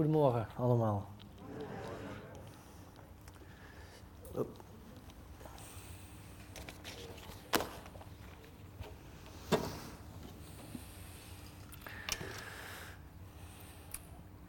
Goedemorgen 0.00 0.46
allemaal. 0.56 1.06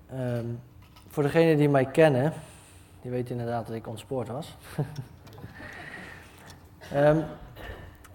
Ehm, 0.09 0.45
voor 1.09 1.23
degenen 1.23 1.57
die 1.57 1.69
mij 1.69 1.85
kennen, 1.85 2.33
die 3.01 3.11
weten 3.11 3.31
inderdaad 3.31 3.67
dat 3.67 3.75
ik 3.75 3.87
ontspoord 3.87 4.27
was. 4.27 4.55
en 6.89 7.27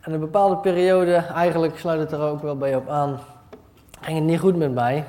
een 0.00 0.20
bepaalde 0.20 0.56
periode, 0.56 1.14
eigenlijk 1.14 1.78
sluit 1.78 2.00
het 2.00 2.12
er 2.12 2.20
ook 2.20 2.42
wel 2.42 2.56
bij 2.56 2.76
op 2.76 2.88
aan, 2.88 3.20
ging 4.00 4.18
het 4.18 4.26
niet 4.26 4.40
goed 4.40 4.56
met 4.56 4.74
mij. 4.74 5.04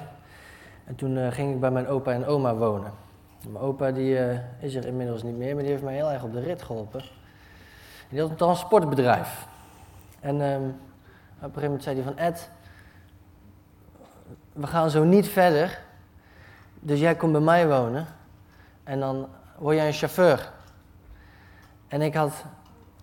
En 0.88 0.95
toen 0.95 1.17
uh, 1.17 1.31
ging 1.31 1.54
ik 1.54 1.59
bij 1.59 1.71
mijn 1.71 1.87
opa 1.87 2.11
en 2.11 2.25
oma 2.25 2.55
wonen. 2.55 2.91
Mijn 3.47 3.64
opa 3.64 3.91
die, 3.91 4.19
uh, 4.19 4.37
is 4.59 4.75
er 4.75 4.86
inmiddels 4.86 5.23
niet 5.23 5.37
meer, 5.37 5.54
maar 5.54 5.63
die 5.63 5.71
heeft 5.71 5.83
mij 5.83 5.96
heel 5.96 6.11
erg 6.11 6.23
op 6.23 6.33
de 6.33 6.39
rit 6.39 6.61
geholpen. 6.61 7.00
En 7.00 7.07
die 8.10 8.21
had 8.21 8.29
een 8.29 8.36
transportbedrijf. 8.36 9.47
En 10.19 10.41
um, 10.41 10.65
op 10.65 11.43
een 11.43 11.47
gegeven 11.47 11.61
moment 11.63 11.83
zei 11.83 11.96
hij 11.96 12.04
van 12.04 12.18
Ed, 12.18 12.50
we 14.54 14.68
gaan 14.68 14.89
zo 14.89 15.04
niet 15.04 15.27
verder, 15.27 15.79
dus 16.79 16.99
jij 16.99 17.15
komt 17.15 17.32
bij 17.32 17.41
mij 17.41 17.68
wonen 17.68 18.05
en 18.83 18.99
dan 18.99 19.27
word 19.57 19.75
jij 19.75 19.88
een 19.88 19.93
chauffeur. 19.93 20.51
En 21.88 22.01
ik 22.01 22.13
had 22.13 22.43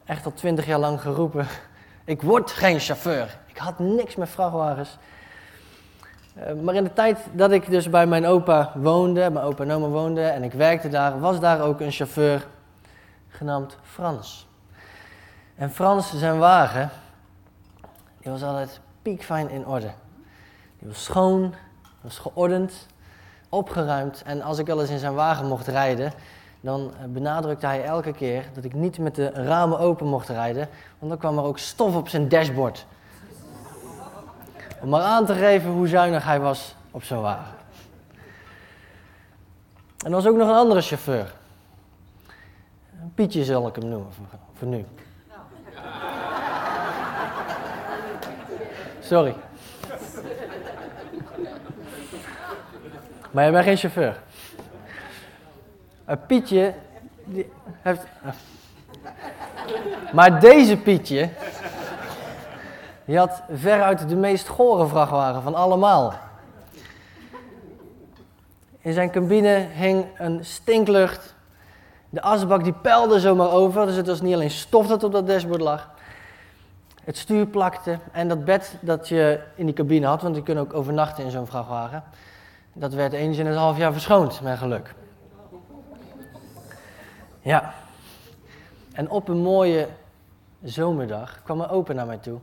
echt 0.05 0.25
al 0.25 0.33
twintig 0.33 0.67
jaar 0.67 0.79
lang 0.79 1.01
geroepen, 1.01 1.47
ik 2.05 2.23
word 2.23 2.51
geen 2.51 2.81
chauffeur. 2.81 3.39
Ik 3.47 3.57
had 3.57 3.79
niks 3.79 4.17
met 4.17 4.29
vrachtwagens. 4.29 4.99
Uh, 6.39 6.63
maar 6.63 6.75
in 6.75 6.85
de 6.85 6.93
tijd 6.93 7.19
dat 7.33 7.51
ik 7.51 7.71
dus 7.71 7.91
bij 7.91 8.07
mijn 8.07 8.27
opa 8.27 8.73
woonde, 8.75 9.31
mijn 9.31 9.45
opa 9.45 9.63
en 9.65 9.71
oma 9.71 9.87
woonde 9.87 10.23
en 10.23 10.43
ik 10.43 10.53
werkte 10.53 10.89
daar, 10.89 11.21
was 11.21 11.41
daar 11.41 11.61
ook 11.61 11.81
een 11.81 11.93
chauffeur 11.93 12.47
genaamd 13.29 13.77
Frans. 13.83 14.49
En 15.55 15.71
Frans, 15.71 16.17
zijn 16.17 16.39
wagen, 16.39 16.91
die 18.21 18.33
was 18.33 18.43
altijd 18.43 18.81
piekfijn 19.03 19.51
in 19.51 19.67
orde. 19.67 19.91
Die 20.79 20.89
was 20.89 21.05
schoon, 21.05 21.55
was 22.01 22.19
geordend, 22.19 22.87
opgeruimd. 23.49 24.23
En 24.23 24.43
als 24.43 24.59
ik 24.59 24.67
wel 24.67 24.81
eens 24.81 24.91
in 24.91 24.99
zijn 24.99 25.15
wagen 25.15 25.47
mocht 25.47 25.67
rijden, 25.67 26.13
dan 26.61 26.93
benadrukte 27.09 27.67
hij 27.67 27.85
elke 27.85 28.13
keer 28.13 28.45
dat 28.55 28.65
ik 28.65 28.75
niet 28.75 28.99
met 28.99 29.15
de 29.15 29.31
ramen 29.31 29.79
open 29.79 30.07
mocht 30.07 30.29
rijden, 30.29 30.69
want 30.99 31.11
dan 31.11 31.21
kwam 31.21 31.39
er 31.39 31.45
ook 31.45 31.59
stof 31.59 31.97
op 31.97 32.09
zijn 32.09 32.29
dashboard. 32.29 32.87
Om 34.85 34.91
maar 34.91 35.03
aan 35.03 35.27
te 35.27 35.35
geven 35.35 35.71
hoe 35.71 35.89
zuinig 35.89 36.25
hij 36.25 36.41
was 36.41 36.75
op 36.91 37.05
zijn 37.05 37.21
wagen. 37.21 37.55
En 39.99 40.07
er 40.07 40.11
was 40.11 40.27
ook 40.27 40.37
nog 40.37 40.49
een 40.49 40.55
andere 40.55 40.81
chauffeur. 40.81 41.35
Pietje 43.15 43.45
zal 43.45 43.67
ik 43.69 43.75
hem 43.75 43.89
noemen 43.89 44.13
voor, 44.55 44.69
nu. 44.69 44.85
Sorry. 49.01 49.35
Maar 53.31 53.45
je 53.45 53.51
bent 53.51 53.65
geen 53.65 53.77
chauffeur. 53.77 54.21
Een 56.05 56.27
Pietje 56.27 56.75
die 57.25 57.51
heeft. 57.83 58.03
Maar 60.13 60.41
deze 60.41 60.77
Pietje. 60.77 61.31
Die 63.05 63.19
had 63.19 63.43
veruit 63.51 64.09
de 64.09 64.17
meest 64.17 64.49
gore 64.49 64.87
vrachtwagen 64.87 65.43
van 65.43 65.55
allemaal. 65.55 66.15
In 68.79 68.93
zijn 68.93 69.11
cabine 69.11 69.67
hing 69.73 70.07
een 70.19 70.45
stinklucht. 70.45 71.35
De 72.11 72.23
asbak 72.23 72.65
die 72.65 72.73
peilde 72.73 73.21
zomaar 73.21 73.51
over, 73.51 73.87
dus 73.87 73.97
het 73.97 74.07
was 74.07 74.21
niet 74.21 74.35
alleen 74.35 74.51
stof 74.51 74.87
dat 74.87 75.05
op 75.05 75.13
dat 75.13 75.27
dashboard 75.27 75.61
lag. 75.61 75.91
Het 77.05 77.17
stuur 77.17 77.47
plakte 77.47 77.99
en 78.13 78.29
dat 78.29 78.45
bed 78.45 78.77
dat 78.81 79.09
je 79.09 79.41
in 79.55 79.67
die 79.67 79.75
cabine 79.75 80.07
had, 80.07 80.23
want 80.23 80.37
je 80.37 80.43
kunt 80.43 80.59
ook 80.59 80.75
overnachten 80.75 81.25
in 81.25 81.31
zo'n 81.31 81.47
vrachtwagen, 81.47 82.03
dat 82.73 82.95
werd 82.95 83.13
eens 83.13 83.39
in 83.39 83.47
het 83.47 83.57
half 83.57 83.77
jaar 83.77 83.93
verschoond, 83.93 84.41
met 84.41 84.59
geluk. 84.59 84.95
Ja. 87.41 87.75
En 88.93 89.11
op 89.11 89.29
een 89.29 89.43
mooie 89.43 89.89
zomerdag 90.63 91.43
kwam 91.43 91.57
mijn 91.57 91.71
opa 91.71 91.93
naar 91.93 92.07
mij 92.07 92.19
toe. 92.19 92.39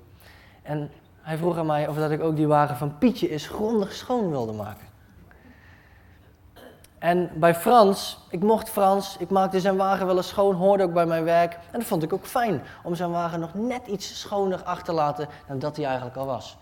En 0.71 0.91
hij 1.21 1.37
vroeg 1.37 1.57
aan 1.57 1.65
mij 1.65 1.87
of 1.87 1.95
dat 1.95 2.11
ik 2.11 2.21
ook 2.21 2.35
die 2.35 2.47
wagen 2.47 2.77
van 2.77 2.97
Pietje 2.97 3.29
eens 3.29 3.47
grondig 3.47 3.93
schoon 3.93 4.29
wilde 4.29 4.51
maken. 4.51 4.87
En 6.99 7.29
bij 7.33 7.55
Frans, 7.55 8.19
ik 8.29 8.39
mocht 8.39 8.69
Frans, 8.69 9.17
ik 9.17 9.29
maakte 9.29 9.59
zijn 9.59 9.77
wagen 9.77 10.05
wel 10.05 10.17
eens 10.17 10.27
schoon, 10.27 10.55
hoorde 10.55 10.83
ook 10.83 10.93
bij 10.93 11.05
mijn 11.05 11.23
werk. 11.23 11.53
En 11.53 11.79
dat 11.79 11.83
vond 11.83 12.03
ik 12.03 12.13
ook 12.13 12.25
fijn, 12.25 12.61
om 12.83 12.95
zijn 12.95 13.11
wagen 13.11 13.39
nog 13.39 13.53
net 13.53 13.87
iets 13.87 14.19
schoner 14.19 14.63
achter 14.63 14.85
te 14.85 14.91
laten 14.91 15.27
dan 15.47 15.59
dat 15.59 15.75
hij 15.75 15.85
eigenlijk 15.85 16.15
al 16.15 16.25
was. 16.25 16.57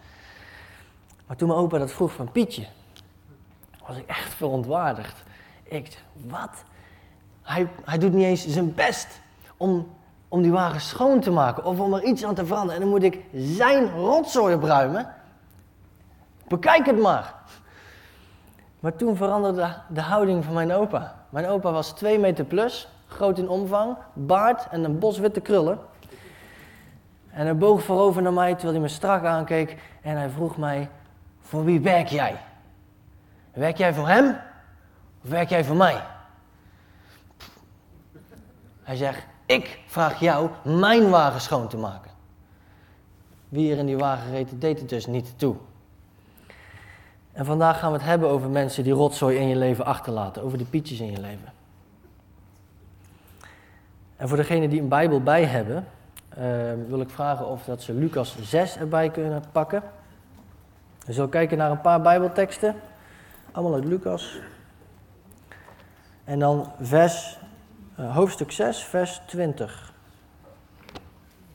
Maar 1.27 1.37
toen 1.37 1.47
mijn 1.47 1.59
opa 1.59 1.77
dat 1.77 1.91
vroeg 1.91 2.11
van 2.11 2.31
Pietje, 2.31 2.65
was 3.87 3.97
ik 3.97 4.07
echt 4.07 4.33
verontwaardigd. 4.33 5.23
Ik, 5.63 6.03
wat? 6.13 6.63
Hij, 7.41 7.69
hij 7.83 7.97
doet 7.97 8.13
niet 8.13 8.25
eens 8.25 8.47
zijn 8.47 8.73
best 8.73 9.07
om, 9.57 9.87
om 10.29 10.41
die 10.41 10.51
wagen 10.51 10.81
schoon 10.81 11.19
te 11.19 11.31
maken 11.31 11.63
of 11.63 11.79
om 11.79 11.93
er 11.93 12.03
iets 12.03 12.23
aan 12.23 12.35
te 12.35 12.45
veranderen. 12.45 12.75
En 12.75 12.81
dan 12.81 12.89
moet 12.89 13.03
ik 13.03 13.25
zijn 13.33 13.91
rotzooi 13.91 14.55
opruimen. 14.55 15.13
Bekijk 16.47 16.85
het 16.85 16.99
maar. 16.99 17.33
Maar 18.79 18.95
toen 18.95 19.15
veranderde 19.15 19.75
de 19.87 20.01
houding 20.01 20.43
van 20.45 20.53
mijn 20.53 20.71
opa. 20.71 21.15
Mijn 21.29 21.47
opa 21.47 21.71
was 21.71 21.91
2 21.91 22.19
meter 22.19 22.45
plus, 22.45 22.87
groot 23.07 23.37
in 23.37 23.49
omvang, 23.49 23.97
baard 24.13 24.67
en 24.71 24.83
een 24.83 24.99
bos 24.99 25.17
witte 25.17 25.41
krullen. 25.41 25.79
En 27.29 27.45
hij 27.45 27.57
boog 27.57 27.83
voorover 27.83 28.21
naar 28.21 28.33
mij 28.33 28.51
terwijl 28.53 28.71
hij 28.71 28.81
me 28.81 28.87
strak 28.87 29.23
aankeek 29.23 29.77
en 30.01 30.17
hij 30.17 30.29
vroeg 30.29 30.57
mij: 30.57 30.89
Voor 31.41 31.63
wie 31.63 31.79
werk 31.79 32.07
jij? 32.07 32.39
Werk 33.53 33.77
jij 33.77 33.93
voor 33.93 34.07
hem 34.07 34.37
of 35.23 35.29
werk 35.29 35.49
jij 35.49 35.63
voor 35.63 35.75
mij? 35.75 36.01
Hij 38.83 38.95
zegt: 38.95 39.25
Ik 39.49 39.79
vraag 39.85 40.19
jou 40.19 40.49
mijn 40.63 41.09
wagen 41.09 41.41
schoon 41.41 41.67
te 41.67 41.77
maken. 41.77 42.11
Wie 43.49 43.71
er 43.71 43.77
in 43.77 43.85
die 43.85 43.97
wagen 43.97 44.31
reed, 44.31 44.61
deed 44.61 44.79
het 44.79 44.89
dus 44.89 45.05
niet 45.05 45.33
toe. 45.35 45.55
En 47.31 47.45
vandaag 47.45 47.79
gaan 47.79 47.91
we 47.91 47.97
het 47.97 48.05
hebben 48.05 48.29
over 48.29 48.49
mensen 48.49 48.83
die 48.83 48.93
rotzooi 48.93 49.37
in 49.37 49.47
je 49.47 49.55
leven 49.55 49.85
achterlaten, 49.85 50.43
over 50.43 50.57
de 50.57 50.65
pietjes 50.65 50.99
in 50.99 51.11
je 51.11 51.19
leven. 51.19 51.53
En 54.15 54.27
voor 54.27 54.37
degenen 54.37 54.69
die 54.69 54.81
een 54.81 54.87
Bijbel 54.87 55.21
bij 55.21 55.45
hebben, 55.45 55.87
uh, 56.37 56.43
wil 56.87 57.01
ik 57.01 57.09
vragen 57.09 57.47
of 57.47 57.63
dat 57.63 57.81
ze 57.81 57.93
Lucas 57.93 58.35
6 58.41 58.77
erbij 58.77 59.09
kunnen 59.09 59.43
pakken. 59.51 59.83
We 61.05 61.13
zullen 61.13 61.29
kijken 61.29 61.57
naar 61.57 61.71
een 61.71 61.81
paar 61.81 62.01
Bijbelteksten, 62.01 62.75
allemaal 63.51 63.73
uit 63.73 63.85
Lucas. 63.85 64.39
En 66.23 66.39
dan 66.39 66.71
vers, 66.79 67.38
uh, 67.99 68.15
hoofdstuk 68.15 68.51
6, 68.51 68.83
vers 68.83 69.21
20. 69.25 69.93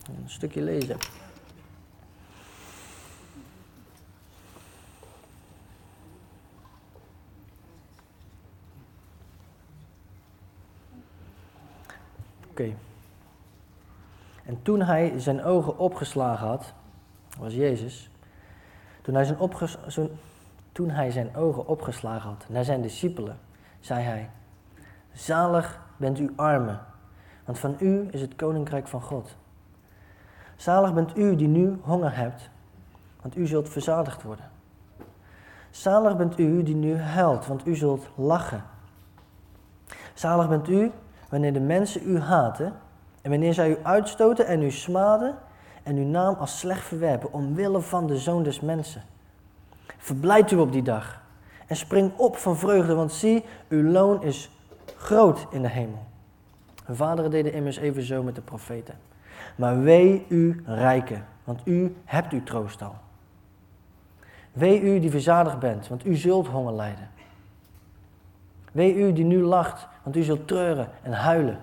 Een 0.09 0.29
stukje 0.31 0.63
lezen. 0.63 0.97
Oké. 12.51 12.75
En 14.45 14.63
toen 14.63 14.83
hij 14.83 15.13
zijn 15.17 15.45
ogen 15.45 15.79
opgeslagen 15.79 16.47
had, 16.47 16.73
was 17.39 17.55
Jezus, 17.55 18.11
toen 19.03 19.15
hij, 19.15 19.25
zijn 19.25 19.39
toen 20.73 20.91
hij 20.91 21.11
zijn 21.11 21.37
ogen 21.37 21.67
opgeslagen 21.67 22.29
had 22.29 22.45
naar 22.49 22.65
zijn 22.65 22.83
discipelen, 22.83 23.39
zei 23.81 24.03
hij, 24.03 24.31
zalig 25.13 25.84
bent 25.97 26.19
u 26.19 26.33
armen, 26.37 26.81
want 27.45 27.59
van 27.59 27.77
u 27.81 28.09
is 28.11 28.21
het 28.21 28.37
koninkrijk 28.37 28.89
van 28.89 29.03
God. 29.03 29.37
Zalig 30.57 30.95
bent 30.95 31.17
u 31.17 31.37
die 31.37 31.49
nu 31.49 31.79
honger 31.83 32.17
hebt, 32.17 32.51
want 33.21 33.37
u 33.37 33.47
zult 33.47 33.69
verzadigd 33.69 34.23
worden. 34.23 34.51
Zalig 35.71 36.17
bent 36.17 36.39
u 36.39 36.63
die 36.63 36.75
nu 36.75 36.97
huilt, 36.97 37.47
want 37.47 37.67
u 37.67 37.77
zult 37.77 38.09
lachen. 38.15 38.63
Zalig 40.15 40.49
bent 40.49 40.69
u 40.69 40.93
wanneer 41.29 41.53
de 41.53 41.61
mensen 41.61 42.11
u 42.11 42.19
haten 42.19 42.73
en 43.23 43.31
wanneer 43.31 43.55
zij 43.55 43.71
u 43.71 43.77
uitstoten 43.83 44.47
en 44.47 44.63
u 44.63 44.71
smaden 44.71 45.35
en 45.83 45.97
uw 45.97 46.07
naam 46.07 46.35
als 46.35 46.59
slecht 46.59 46.85
verwerpen 46.85 47.33
omwille 47.33 47.81
van 47.81 48.07
de 48.07 48.19
zoon 48.19 48.43
des 48.43 48.61
mensen. 48.61 49.03
Verblijd 49.99 50.51
u 50.51 50.57
op 50.57 50.73
die 50.73 50.83
dag 50.83 51.23
en 51.67 51.77
spring 51.77 52.13
op 52.17 52.37
van 52.37 52.57
vreugde, 52.57 52.95
want 52.95 53.13
zie, 53.13 53.45
uw 53.69 53.91
loon 53.91 54.23
is 54.23 54.51
groot 55.05 55.47
in 55.51 55.63
de 55.63 55.69
hemel. 55.69 56.07
Hun 56.85 56.97
vaderen 56.97 57.31
deden 57.31 57.53
immers 57.53 57.77
even 57.77 58.03
zo 58.03 58.23
met 58.23 58.35
de 58.35 58.41
profeten. 58.41 58.95
Maar 59.57 59.81
wee 59.81 60.27
u 60.29 60.63
rijken, 60.67 61.25
want 61.45 61.61
u 61.65 61.97
hebt 62.05 62.33
uw 62.33 62.43
troost 62.43 62.83
al. 62.83 62.95
Wee 64.53 64.81
u 64.81 65.01
die 65.01 65.11
verzadigd 65.11 65.59
bent, 65.59 65.89
want 65.89 66.07
u 66.07 66.17
zult 66.17 66.47
honger 66.47 66.73
lijden. 66.73 67.11
Wee 68.73 68.95
u 68.95 69.13
die 69.13 69.25
nu 69.25 69.43
lacht, 69.43 69.87
want 70.03 70.17
u 70.17 70.23
zult 70.23 70.49
treuren 70.49 70.89
en 71.03 71.13
huilen. 71.13 71.59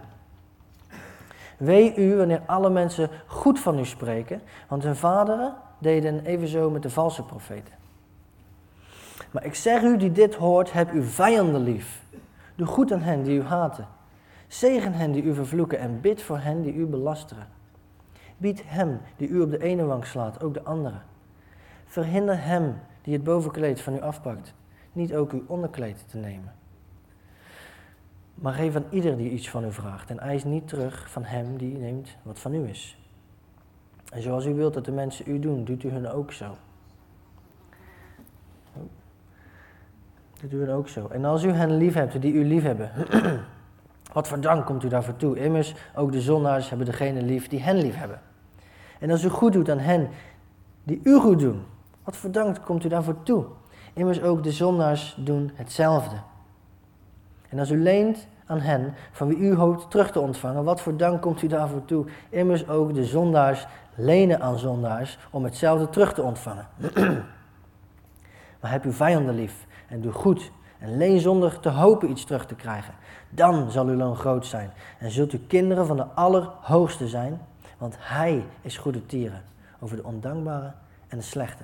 Wee 1.57 1.95
u 1.95 2.15
wanneer 2.15 2.41
alle 2.45 2.69
mensen 2.69 3.09
goed 3.27 3.59
van 3.59 3.79
u 3.79 3.85
spreken, 3.85 4.41
want 4.67 4.83
hun 4.83 4.95
vaderen 4.95 5.53
deden 5.77 6.25
evenzo 6.25 6.69
met 6.69 6.81
de 6.81 6.89
valse 6.89 7.23
profeten. 7.23 7.73
Maar 9.31 9.45
ik 9.45 9.55
zeg 9.55 9.81
u 9.81 9.97
die 9.97 10.11
dit 10.11 10.35
hoort, 10.35 10.71
heb 10.71 10.91
uw 10.91 11.03
vijanden 11.03 11.63
lief. 11.63 12.00
Doe 12.61 12.69
goed 12.69 12.91
aan 12.91 13.01
hen 13.01 13.23
die 13.23 13.39
u 13.39 13.43
haten. 13.43 13.87
Zegen 14.47 14.93
hen 14.93 15.11
die 15.11 15.23
u 15.23 15.33
vervloeken 15.33 15.79
en 15.79 16.01
bid 16.01 16.21
voor 16.21 16.37
hen 16.37 16.61
die 16.61 16.73
u 16.73 16.85
belasteren. 16.85 17.47
Bied 18.37 18.63
hem 18.65 18.99
die 19.17 19.27
u 19.27 19.41
op 19.41 19.51
de 19.51 19.63
ene 19.63 19.85
wang 19.85 20.05
slaat, 20.05 20.43
ook 20.43 20.53
de 20.53 20.63
andere. 20.63 20.97
Verhinder 21.85 22.43
hem 22.43 22.75
die 23.01 23.13
het 23.13 23.23
bovenkleed 23.23 23.81
van 23.81 23.93
u 23.93 24.01
afpakt, 24.01 24.53
niet 24.91 25.15
ook 25.15 25.31
uw 25.31 25.43
onderkleed 25.47 26.09
te 26.09 26.17
nemen. 26.17 26.53
Maar 28.35 28.53
geef 28.53 28.75
aan 28.75 28.85
ieder 28.89 29.17
die 29.17 29.31
iets 29.31 29.49
van 29.49 29.65
u 29.65 29.71
vraagt 29.71 30.09
en 30.09 30.19
eis 30.19 30.43
niet 30.43 30.67
terug 30.67 31.11
van 31.11 31.23
hem 31.23 31.57
die 31.57 31.77
neemt 31.77 32.17
wat 32.23 32.39
van 32.39 32.53
u 32.53 32.67
is. 32.67 32.97
En 34.11 34.21
zoals 34.21 34.45
u 34.45 34.53
wilt 34.53 34.73
dat 34.73 34.85
de 34.85 34.91
mensen 34.91 35.31
u 35.31 35.39
doen, 35.39 35.63
doet 35.63 35.83
u 35.83 35.89
hun 35.89 36.07
ook 36.07 36.31
zo. 36.31 36.55
Doet 40.41 40.53
u 40.53 40.59
hen 40.59 40.75
ook 40.75 40.87
zo. 40.87 41.07
En 41.07 41.25
als 41.25 41.43
u 41.43 41.51
hen 41.51 41.77
lief 41.77 41.93
hebt 41.93 42.21
die 42.21 42.33
u 42.33 42.45
lief 42.45 42.63
hebben, 42.63 42.91
wat 44.13 44.27
voor 44.27 44.39
dank 44.39 44.65
komt 44.65 44.83
u 44.83 44.87
daarvoor 44.87 45.15
toe? 45.15 45.39
Immers, 45.39 45.75
ook 45.95 46.11
de 46.11 46.21
zondaars 46.21 46.69
hebben 46.69 46.87
degene 46.87 47.21
lief 47.21 47.47
die 47.47 47.61
hen 47.61 47.77
lief 47.77 47.95
hebben. 47.95 48.21
En 48.99 49.11
als 49.11 49.23
u 49.23 49.29
goed 49.29 49.53
doet 49.53 49.69
aan 49.69 49.79
hen 49.79 50.09
die 50.83 50.99
u 51.03 51.19
goed 51.19 51.39
doen, 51.39 51.63
wat 52.03 52.17
voor 52.17 52.31
dank 52.31 52.61
komt 52.65 52.83
u 52.83 52.87
daarvoor 52.87 53.23
toe? 53.23 53.45
Immers 53.93 54.21
ook 54.21 54.43
de 54.43 54.51
zondaars 54.51 55.17
doen 55.19 55.51
hetzelfde. 55.55 56.15
En 57.49 57.59
als 57.59 57.69
u 57.69 57.81
leent 57.81 58.27
aan 58.45 58.59
hen 58.59 58.93
van 59.11 59.27
wie 59.27 59.37
u 59.37 59.55
hoopt 59.55 59.91
terug 59.91 60.11
te 60.11 60.19
ontvangen, 60.19 60.63
wat 60.63 60.81
voor 60.81 60.97
dank 60.97 61.21
komt 61.21 61.41
u 61.41 61.47
daarvoor 61.47 61.85
toe? 61.85 62.05
Immers 62.29 62.67
ook 62.67 62.93
de 62.93 63.05
zondaars 63.05 63.67
lenen 63.95 64.41
aan 64.41 64.59
zondaars 64.59 65.17
om 65.31 65.43
hetzelfde 65.43 65.89
terug 65.89 66.13
te 66.13 66.21
ontvangen. 66.21 66.67
maar 68.61 68.71
heb 68.71 68.83
uw 68.83 68.91
vijanden 68.91 69.35
lief 69.35 69.65
en 69.91 70.01
doe 70.01 70.11
goed 70.11 70.51
en 70.79 70.97
leen 70.97 71.19
zonder 71.19 71.59
te 71.59 71.69
hopen 71.69 72.09
iets 72.09 72.23
terug 72.23 72.45
te 72.45 72.55
krijgen. 72.55 72.93
Dan 73.29 73.71
zal 73.71 73.87
uw 73.87 73.95
loon 73.95 74.15
groot 74.15 74.45
zijn 74.45 74.71
en 74.99 75.11
zult 75.11 75.33
u 75.33 75.39
kinderen 75.47 75.87
van 75.87 75.97
de 75.97 76.05
Allerhoogste 76.05 77.07
zijn, 77.07 77.41
want 77.77 77.95
Hij 77.99 78.45
is 78.61 78.77
goede 78.77 79.05
tieren 79.05 79.43
over 79.79 79.95
de 79.95 80.03
ondankbare 80.03 80.71
en 81.07 81.17
de 81.17 81.23
slechte. 81.23 81.63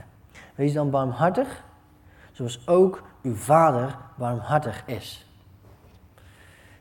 Wees 0.56 0.74
dan 0.74 0.90
barmhartig, 0.90 1.64
zoals 2.32 2.68
ook 2.68 3.04
uw 3.22 3.36
Vader 3.36 3.98
barmhartig 4.16 4.84
is. 4.86 5.26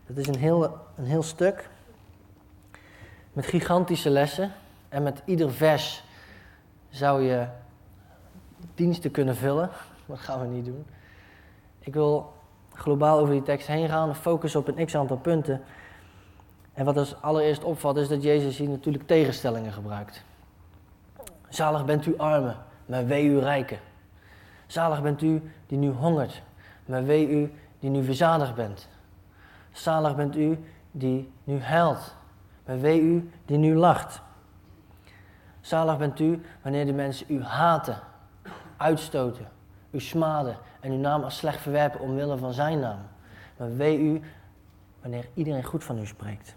Dat 0.06 0.16
is 0.16 0.26
een 0.26 0.38
heel, 0.38 0.78
een 0.96 1.04
heel 1.04 1.22
stuk 1.22 1.68
met 3.32 3.46
gigantische 3.46 4.10
lessen. 4.10 4.52
En 4.88 5.02
met 5.02 5.22
ieder 5.24 5.52
vers 5.52 6.04
zou 6.88 7.22
je 7.22 7.46
diensten 8.74 9.10
kunnen 9.10 9.36
vullen. 9.36 9.70
Dat 10.06 10.18
gaan 10.18 10.40
we 10.40 10.46
niet 10.46 10.64
doen. 10.64 10.86
Ik 11.86 11.94
wil 11.94 12.32
globaal 12.72 13.18
over 13.18 13.32
die 13.32 13.42
tekst 13.42 13.66
heen 13.66 13.88
gaan, 13.88 14.14
focussen 14.14 14.60
op 14.60 14.68
een 14.68 14.86
x 14.86 14.94
aantal 14.94 15.16
punten. 15.16 15.62
En 16.72 16.84
wat 16.84 16.96
als 16.96 17.22
allereerst 17.22 17.64
opvalt 17.64 17.96
is 17.96 18.08
dat 18.08 18.22
Jezus 18.22 18.58
hier 18.58 18.68
natuurlijk 18.68 19.06
tegenstellingen 19.06 19.72
gebruikt. 19.72 20.24
Zalig 21.48 21.84
bent 21.84 22.06
u 22.06 22.18
armen, 22.18 22.56
maar 22.86 23.06
wee 23.06 23.24
u 23.24 23.38
rijken. 23.38 23.78
Zalig 24.66 25.02
bent 25.02 25.22
u 25.22 25.50
die 25.66 25.78
nu 25.78 25.90
hongert, 25.90 26.42
maar 26.86 27.04
wee 27.04 27.28
u 27.28 27.52
die 27.78 27.90
nu 27.90 28.04
verzadigd 28.04 28.54
bent. 28.54 28.88
Zalig 29.72 30.16
bent 30.16 30.36
u 30.36 30.64
die 30.90 31.32
nu 31.44 31.60
huilt, 31.60 32.14
maar 32.64 32.80
wee 32.80 33.00
u 33.00 33.30
die 33.44 33.58
nu 33.58 33.74
lacht. 33.74 34.20
Zalig 35.60 35.98
bent 35.98 36.20
u 36.20 36.42
wanneer 36.62 36.86
de 36.86 36.92
mensen 36.92 37.26
u 37.28 37.42
haten, 37.42 37.98
uitstoten, 38.76 39.48
u 39.90 40.00
smaden 40.00 40.56
en 40.86 40.92
uw 40.92 40.98
naam 40.98 41.22
als 41.22 41.36
slecht 41.36 41.60
verwerpen 41.60 42.00
omwille 42.00 42.36
van 42.36 42.52
zijn 42.52 42.80
naam. 42.80 42.98
Maar 43.56 43.76
wee 43.76 43.98
u 43.98 44.20
wanneer 45.00 45.28
iedereen 45.34 45.64
goed 45.64 45.84
van 45.84 45.98
u 45.98 46.06
spreekt. 46.06 46.54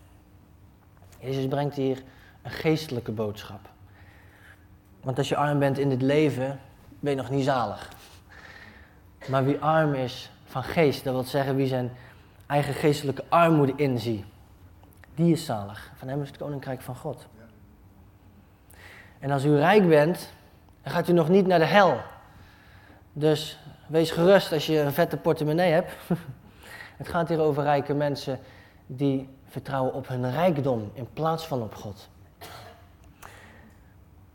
Jezus 1.20 1.48
brengt 1.48 1.76
hier 1.76 2.04
een 2.42 2.52
geestelijke 2.52 3.12
boodschap. 3.12 3.60
Want 5.02 5.18
als 5.18 5.30
je 5.30 5.36
arm 5.36 5.60
bent 5.60 5.78
in 5.78 5.90
dit 5.90 6.02
leven, 6.02 6.60
ben 7.00 7.12
je 7.12 7.18
nog 7.18 7.30
niet 7.30 7.44
zalig. 7.44 7.90
Maar 9.28 9.46
wie 9.46 9.60
arm 9.60 9.94
is 9.94 10.32
van 10.46 10.64
geest, 10.64 11.04
dat 11.04 11.14
wil 11.14 11.24
zeggen 11.24 11.56
wie 11.56 11.68
zijn 11.68 11.92
eigen 12.48 12.74
geestelijke 12.74 13.24
armoede 13.30 13.74
inziet, 13.76 14.26
die 15.16 15.32
is 15.32 15.46
zalig. 15.46 15.92
Van 15.96 16.08
hem 16.08 16.22
is 16.22 16.28
het 16.28 16.38
koninkrijk 16.38 16.82
van 16.82 16.96
God. 16.96 17.28
En 19.20 19.32
als 19.32 19.46
u 19.46 19.56
rijk 19.56 19.88
bent, 19.88 20.34
dan 20.84 20.92
gaat 20.94 21.08
u 21.08 21.14
nog 21.14 21.30
niet 21.30 21.48
naar 21.48 21.60
de 21.60 21.66
hel. 21.66 21.98
Dus 23.14 23.60
wees 23.90 24.12
gerust 24.12 24.52
als 24.52 24.66
je 24.66 24.80
een 24.80 24.94
vette 24.94 25.18
portemonnee 25.18 25.72
hebt. 25.72 25.92
Het 26.98 27.08
gaat 27.08 27.30
hier 27.30 27.40
over 27.40 27.64
rijke 27.64 27.94
mensen 27.94 28.40
die 28.86 29.30
vertrouwen 29.46 29.94
op 29.94 30.08
hun 30.08 30.32
rijkdom 30.32 30.92
in 30.94 31.08
plaats 31.14 31.48
van 31.48 31.62
op 31.62 31.76
God. 31.76 32.10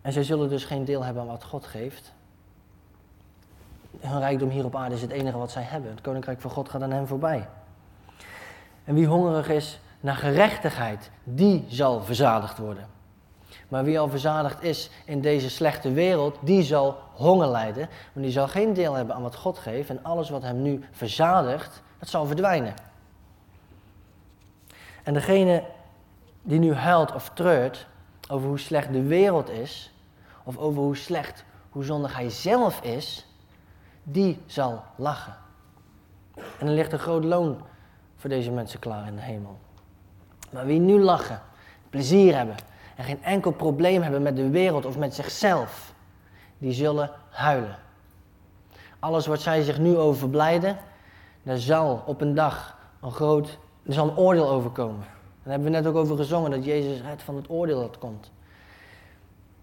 En 0.03 0.12
zij 0.12 0.23
zullen 0.23 0.49
dus 0.49 0.65
geen 0.65 0.85
deel 0.85 1.05
hebben 1.05 1.23
aan 1.23 1.29
wat 1.29 1.45
God 1.45 1.67
geeft. 1.67 2.12
Hun 4.01 4.19
rijkdom 4.19 4.49
hier 4.49 4.65
op 4.65 4.77
aarde 4.77 4.95
is 4.95 5.03
het 5.03 5.11
enige 5.11 5.39
wat 5.39 5.51
zij 5.51 5.62
hebben. 5.62 5.91
Het 5.91 6.00
koninkrijk 6.00 6.41
van 6.41 6.50
God 6.50 6.69
gaat 6.69 6.83
aan 6.83 6.91
hen 6.91 7.07
voorbij. 7.07 7.49
En 8.85 8.95
wie 8.95 9.07
hongerig 9.07 9.49
is 9.49 9.81
naar 10.00 10.17
gerechtigheid, 10.17 11.11
die 11.25 11.65
zal 11.69 12.03
verzadigd 12.03 12.59
worden. 12.59 12.87
Maar 13.75 13.85
wie 13.85 13.99
al 13.99 14.09
verzadigd 14.09 14.62
is 14.62 14.91
in 15.05 15.21
deze 15.21 15.50
slechte 15.50 15.93
wereld, 15.93 16.38
die 16.41 16.62
zal 16.62 16.99
honger 17.12 17.49
lijden. 17.49 17.88
Want 18.12 18.26
die 18.26 18.35
zal 18.35 18.49
geen 18.49 18.75
deel 18.75 18.94
hebben 18.94 19.15
aan 19.15 19.23
wat 19.23 19.35
God 19.35 19.59
geeft. 19.59 19.91
En 19.91 20.03
alles 20.03 20.31
wat 20.31 20.43
hem 20.43 20.62
nu 20.62 20.85
verzadigt, 20.91 21.82
dat 21.99 22.09
zal 22.09 22.26
verdwijnen. 22.26 22.75
En 25.03 25.15
degene 25.15 25.65
die 26.43 26.59
nu 26.59 26.75
huilt 26.75 27.12
of 27.15 27.31
treurt 27.35 27.87
over 28.31 28.49
hoe 28.49 28.59
slecht 28.59 28.93
de 28.93 29.03
wereld 29.03 29.50
is, 29.50 29.93
of 30.44 30.56
over 30.56 30.82
hoe 30.82 30.97
slecht, 30.97 31.44
hoe 31.71 31.85
zondig 31.85 32.17
hij 32.17 32.31
zelf 32.31 32.81
is, 32.81 33.26
die 34.03 34.43
zal 34.47 34.82
lachen. 34.97 35.37
En 36.59 36.67
er 36.67 36.75
ligt 36.75 36.93
een 36.93 36.99
groot 36.99 37.25
loon 37.25 37.61
voor 38.16 38.31
deze 38.31 38.50
mensen 38.50 38.78
klaar 38.78 39.07
in 39.07 39.16
de 39.16 39.23
hemel. 39.23 39.59
Maar 40.50 40.66
wie 40.66 40.81
nu 40.81 41.00
lachen, 41.00 41.40
plezier 41.90 42.37
hebben 42.37 42.57
en 42.97 43.05
geen 43.05 43.23
enkel 43.23 43.51
probleem 43.51 44.03
hebben 44.03 44.23
met 44.23 44.37
de 44.37 44.51
wereld 44.51 44.87
of 44.87 44.99
met 44.99 45.15
zichzelf, 45.15 45.95
die 46.59 46.73
zullen 46.73 47.11
huilen. 47.31 47.79
Alles 48.99 49.27
wat 49.27 49.41
zij 49.41 49.63
zich 49.63 49.79
nu 49.79 49.97
over 49.97 50.19
verblijden, 50.19 50.79
daar 51.43 51.59
zal 51.59 52.03
op 52.07 52.21
een 52.21 52.35
dag 52.35 52.79
een 53.01 53.13
groot, 53.13 53.59
er 53.87 53.93
zal 53.93 54.09
een 54.09 54.17
oordeel 54.17 54.49
overkomen. 54.49 55.07
Daar 55.43 55.53
hebben 55.53 55.73
we 55.73 55.77
net 55.77 55.87
ook 55.87 55.97
over 55.97 56.17
gezongen, 56.17 56.51
dat 56.51 56.65
Jezus 56.65 57.01
redt 57.01 57.23
van 57.23 57.37
het 57.37 57.51
oordeel 57.51 57.81
dat 57.81 57.99
komt. 57.99 58.33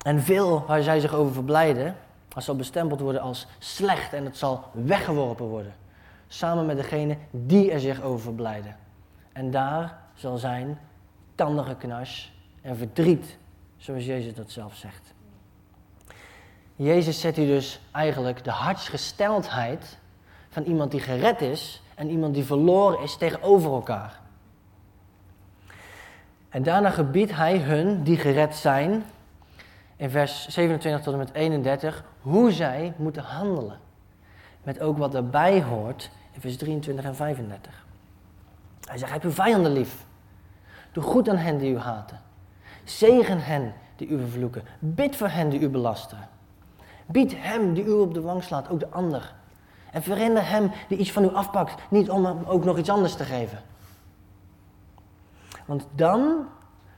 En 0.02 0.22
veel 0.22 0.66
waar 0.68 0.82
zij 0.82 1.00
zich 1.00 1.14
over 1.14 1.34
verblijden, 1.34 1.96
dat 2.28 2.44
zal 2.44 2.56
bestempeld 2.56 3.00
worden 3.00 3.22
als 3.22 3.48
slecht 3.60 4.14
en 4.14 4.26
het 4.26 4.38
zal 4.38 4.64
weggeworpen 4.72 5.46
worden. 5.46 5.74
Samen 6.28 6.66
met 6.66 6.78
degene 6.78 7.18
die 7.32 7.72
er 7.72 7.80
zich 7.80 8.02
over 8.02 8.20
verblijden. 8.20 8.76
En 9.34 9.52
daar 9.52 9.98
zal 10.14 10.38
zijn 10.38 10.80
knars 11.78 12.41
en 12.62 12.78
verdriet, 12.78 13.38
zoals 13.78 14.06
Jezus 14.06 14.34
dat 14.34 14.52
zelf 14.52 14.76
zegt. 14.76 15.14
Jezus 16.76 17.20
zet 17.20 17.36
hier 17.36 17.48
dus 17.48 17.80
eigenlijk 17.92 18.44
de 18.44 18.52
hartsgesteldheid 18.52 19.98
van 20.50 20.64
iemand 20.64 20.92
die 20.92 21.00
gered 21.00 21.42
is 21.42 21.82
en 21.96 22.10
iemand 22.10 22.34
die 22.34 22.44
verloren 22.44 23.00
is 23.00 23.18
tegenover 23.18 23.72
elkaar. 23.72 24.20
En 26.50 26.64
daarna 26.64 26.90
gebiedt 26.90 27.36
hij 27.36 27.58
hun 27.58 28.04
die 28.04 28.18
gered 28.18 28.56
zijn, 28.56 29.04
in 29.96 30.10
vers 30.10 30.48
27 30.48 31.04
tot 31.04 31.14
en 31.14 31.20
met 31.20 31.34
31, 31.34 32.04
hoe 32.22 32.52
zij 32.52 32.94
moeten 32.98 33.24
handelen. 33.24 33.80
Met 34.64 34.80
ook 34.80 34.98
wat 34.98 35.12
daarbij 35.12 35.64
hoort 35.64 36.12
in 36.32 36.42
vers 36.42 36.58
23 36.58 37.06
en 37.06 37.16
35. 37.16 37.86
Hij 38.86 38.98
zegt, 38.98 39.12
heb 39.12 39.24
uw 39.24 39.32
vijanden 39.32 39.72
lief. 39.72 40.06
Doe 40.92 41.04
goed 41.04 41.30
aan 41.30 41.38
hen 41.38 41.58
die 41.58 41.74
u 41.74 41.78
haten. 41.78 42.20
Zegen 42.84 43.44
hen 43.44 43.74
die 43.96 44.08
u 44.08 44.20
vervloeken. 44.20 44.64
Bid 44.80 45.16
voor 45.16 45.28
hen 45.28 45.50
die 45.50 45.60
u 45.60 45.70
belasteren. 45.70 46.28
Bied 47.06 47.34
hem 47.36 47.74
die 47.74 47.86
u 47.86 47.92
op 47.92 48.14
de 48.14 48.22
wang 48.22 48.44
slaat, 48.44 48.70
ook 48.70 48.80
de 48.80 48.90
ander. 48.90 49.34
En 49.92 50.04
verhinder 50.04 50.50
hem 50.50 50.72
die 50.88 50.98
iets 50.98 51.12
van 51.12 51.24
u 51.24 51.34
afpakt, 51.34 51.82
niet 51.90 52.10
om 52.10 52.26
hem 52.26 52.44
ook 52.46 52.64
nog 52.64 52.78
iets 52.78 52.90
anders 52.90 53.16
te 53.16 53.24
geven. 53.24 53.60
Want 55.66 55.88
dan 55.96 56.48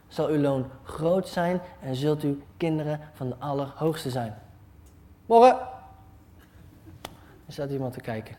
zal 0.08 0.28
uw 0.28 0.40
loon 0.40 0.66
groot 0.84 1.28
zijn 1.28 1.62
en 1.82 1.96
zult 1.96 2.24
u 2.24 2.44
kinderen 2.58 3.00
van 3.14 3.30
de 3.30 3.36
Allerhoogste 3.40 4.10
zijn. 4.10 4.36
Morgen! 5.26 5.58
Er 7.46 7.54
staat 7.54 7.70
iemand 7.70 7.94
te 7.94 8.00
kijken. 8.00 8.36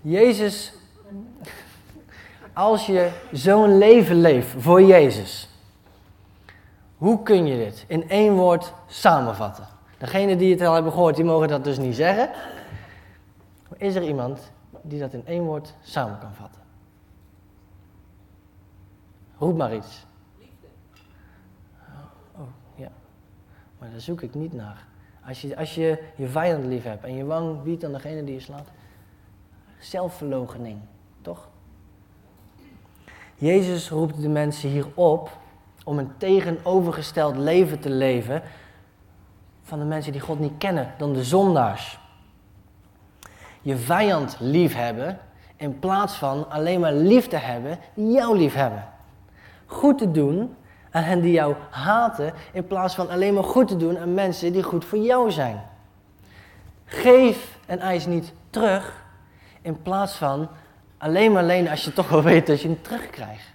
Jezus, 0.00 0.72
als 2.58 2.86
je 2.86 3.10
zo'n 3.32 3.78
leven 3.78 4.20
leeft 4.20 4.54
voor 4.58 4.82
Jezus, 4.82 5.48
hoe 6.96 7.22
kun 7.22 7.46
je 7.46 7.56
dit 7.56 7.84
in 7.88 8.08
één 8.08 8.34
woord 8.34 8.72
samenvatten? 8.86 9.66
Degenen 9.98 10.38
die 10.38 10.50
het 10.52 10.60
al 10.60 10.74
hebben 10.74 10.92
gehoord, 10.92 11.16
die 11.16 11.24
mogen 11.24 11.48
dat 11.48 11.64
dus 11.64 11.78
niet 11.78 11.94
zeggen. 11.94 12.30
Is 13.76 13.94
er 13.94 14.02
iemand 14.02 14.52
die 14.82 14.98
dat 14.98 15.12
in 15.12 15.26
één 15.26 15.42
woord 15.42 15.74
samen 15.82 16.18
kan 16.18 16.34
vatten? 16.34 16.62
Roep 19.38 19.56
maar 19.56 19.74
iets. 19.74 20.06
Liefde. 20.38 20.66
Oh, 22.36 22.48
ja. 22.74 22.90
Maar 23.78 23.90
daar 23.90 24.00
zoek 24.00 24.20
ik 24.20 24.34
niet 24.34 24.52
naar. 24.52 24.86
Als 25.26 25.40
je, 25.40 25.56
als 25.56 25.74
je 25.74 26.04
je 26.16 26.28
vijand 26.28 26.64
lief 26.64 26.84
hebt 26.84 27.04
en 27.04 27.14
je 27.14 27.24
wang 27.24 27.62
biedt 27.62 27.84
aan 27.84 27.92
degene 27.92 28.24
die 28.24 28.34
je 28.34 28.40
slaat. 28.40 28.68
Zelfverloochening, 29.78 30.78
toch? 31.22 31.48
Jezus 33.40 33.90
roept 33.90 34.20
de 34.22 34.28
mensen 34.28 34.68
hier 34.68 34.86
op 34.94 35.30
om 35.84 35.98
een 35.98 36.10
tegenovergesteld 36.16 37.36
leven 37.36 37.80
te 37.80 37.90
leven 37.90 38.42
van 39.62 39.78
de 39.78 39.84
mensen 39.84 40.12
die 40.12 40.20
God 40.20 40.38
niet 40.38 40.58
kennen, 40.58 40.94
dan 40.96 41.12
de 41.12 41.24
zondaars. 41.24 41.98
Je 43.62 43.76
vijand 43.76 44.36
lief 44.40 44.74
hebben 44.74 45.18
in 45.56 45.78
plaats 45.78 46.14
van 46.14 46.50
alleen 46.50 46.80
maar 46.80 46.92
lief 46.92 47.28
te 47.28 47.36
hebben 47.36 47.78
die 47.94 48.12
jou 48.12 48.38
lief 48.38 48.54
hebben. 48.54 48.88
Goed 49.66 49.98
te 49.98 50.10
doen 50.10 50.54
aan 50.90 51.02
hen 51.02 51.20
die 51.20 51.32
jou 51.32 51.54
haten 51.70 52.32
in 52.52 52.66
plaats 52.66 52.94
van 52.94 53.08
alleen 53.08 53.34
maar 53.34 53.44
goed 53.44 53.68
te 53.68 53.76
doen 53.76 53.98
aan 53.98 54.14
mensen 54.14 54.52
die 54.52 54.62
goed 54.62 54.84
voor 54.84 54.98
jou 54.98 55.30
zijn. 55.30 55.62
Geef 56.84 57.58
en 57.66 57.78
eis 57.78 58.06
niet 58.06 58.32
terug 58.50 59.04
in 59.62 59.82
plaats 59.82 60.14
van 60.14 60.48
alleen 60.98 61.32
maar 61.32 61.44
lenen 61.44 61.70
als 61.70 61.84
je 61.84 61.92
toch 61.92 62.08
wel 62.08 62.22
weet 62.22 62.46
dat 62.46 62.60
je 62.60 62.68
het 62.68 62.84
terugkrijgt. 62.84 63.52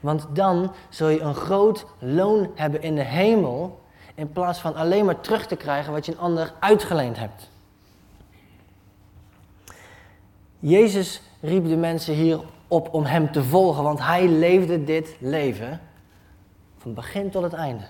Want 0.00 0.26
dan 0.32 0.72
zul 0.88 1.08
je 1.08 1.20
een 1.20 1.34
groot 1.34 1.86
loon 1.98 2.50
hebben 2.54 2.82
in 2.82 2.94
de 2.94 3.04
hemel 3.04 3.80
in 4.14 4.32
plaats 4.32 4.58
van 4.58 4.74
alleen 4.74 5.04
maar 5.04 5.20
terug 5.20 5.46
te 5.46 5.56
krijgen 5.56 5.92
wat 5.92 6.06
je 6.06 6.12
een 6.12 6.18
ander 6.18 6.52
uitgeleend 6.58 7.18
hebt. 7.18 7.50
Jezus 10.58 11.22
riep 11.40 11.68
de 11.68 11.76
mensen 11.76 12.14
hier 12.14 12.40
op 12.68 12.94
om 12.94 13.04
hem 13.04 13.32
te 13.32 13.44
volgen, 13.44 13.82
want 13.82 13.98
hij 14.00 14.28
leefde 14.28 14.84
dit 14.84 15.16
leven 15.20 15.80
van 16.78 16.94
begin 16.94 17.30
tot 17.30 17.42
het 17.42 17.52
einde. 17.52 17.84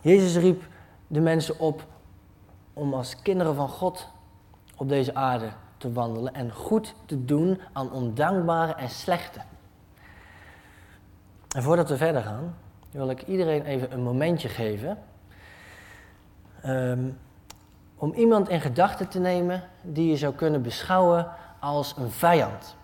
Jezus 0.00 0.36
riep 0.36 0.62
de 1.06 1.20
mensen 1.20 1.58
op 1.58 1.86
om 2.72 2.94
als 2.94 3.22
kinderen 3.22 3.54
van 3.54 3.68
God 3.68 4.08
op 4.76 4.88
deze 4.88 5.14
aarde 5.14 5.48
te 5.76 5.92
wandelen 5.92 6.34
en 6.34 6.52
goed 6.52 6.94
te 7.06 7.24
doen 7.24 7.60
aan 7.72 7.92
ondankbare 7.92 8.74
en 8.74 8.88
slechte. 8.88 9.40
En 11.54 11.62
voordat 11.62 11.88
we 11.88 11.96
verder 11.96 12.22
gaan, 12.22 12.56
wil 12.90 13.10
ik 13.10 13.22
iedereen 13.22 13.64
even 13.64 13.92
een 13.92 14.02
momentje 14.02 14.48
geven. 14.48 14.98
Um, 16.66 17.18
om 17.94 18.12
iemand 18.12 18.48
in 18.48 18.60
gedachten 18.60 19.08
te 19.08 19.18
nemen 19.18 19.62
die 19.82 20.10
je 20.10 20.16
zou 20.16 20.34
kunnen 20.34 20.62
beschouwen 20.62 21.28
als 21.60 21.94
een 21.96 22.10
vijand. 22.10 22.76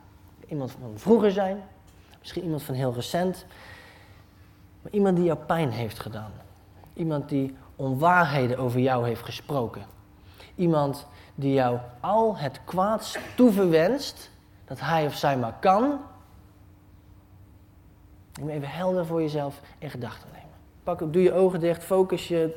Iemand 0.46 0.70
van 0.70 0.92
vroeger 0.94 1.30
zijn, 1.30 1.62
misschien 2.18 2.42
iemand 2.42 2.62
van 2.62 2.74
heel 2.74 2.94
recent, 2.94 3.46
maar 4.82 4.92
iemand 4.92 5.16
die 5.16 5.24
jou 5.24 5.38
pijn 5.38 5.70
heeft 5.70 5.98
gedaan. 5.98 6.32
Iemand 6.94 7.28
die 7.28 7.56
onwaarheden 7.76 8.58
over 8.58 8.80
jou 8.80 9.06
heeft 9.06 9.22
gesproken. 9.22 9.82
Iemand 10.60 11.06
die 11.34 11.52
jou 11.52 11.78
al 12.00 12.36
het 12.36 12.60
kwaads 12.64 13.18
toeverwenst 13.34 14.30
dat 14.64 14.80
hij 14.80 15.06
of 15.06 15.14
zij 15.14 15.36
maar 15.36 15.54
kan. 15.60 16.00
Neem 18.40 18.48
even 18.48 18.68
helder 18.68 19.06
voor 19.06 19.20
jezelf 19.20 19.60
in 19.78 19.90
gedachten 19.90 20.28
nemen. 20.32 20.56
Pak, 20.82 21.12
doe 21.12 21.22
je 21.22 21.32
ogen 21.32 21.60
dicht, 21.60 21.84
focus 21.84 22.28
je. 22.28 22.56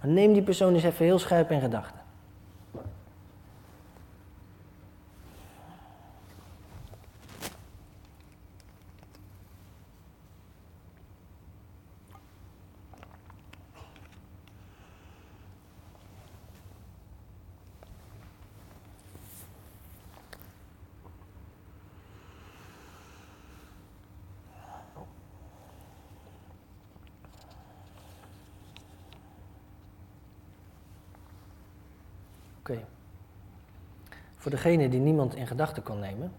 Maar 0.00 0.10
neem 0.10 0.32
die 0.32 0.42
persoon 0.42 0.74
eens 0.74 0.84
even 0.84 1.04
heel 1.04 1.18
scherp 1.18 1.50
in 1.50 1.60
gedachten. 1.60 2.00
Oké. 32.68 32.84
Voor 34.46 34.54
degene 34.54 34.88
die 34.88 35.00
niemand 35.00 35.34
in 35.34 35.46
gedachten 35.46 35.82
kon 35.82 35.98
nemen, 35.98 36.32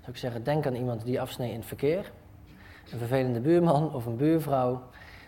zou 0.00 0.10
ik 0.10 0.16
zeggen: 0.16 0.44
denk 0.44 0.66
aan 0.66 0.74
iemand 0.74 1.04
die 1.04 1.20
afsneed 1.20 1.50
in 1.50 1.56
het 1.56 1.66
verkeer. 1.66 2.12
Een 2.92 2.98
vervelende 2.98 3.40
buurman 3.40 3.94
of 3.94 4.06
een 4.06 4.16
buurvrouw. 4.16 4.82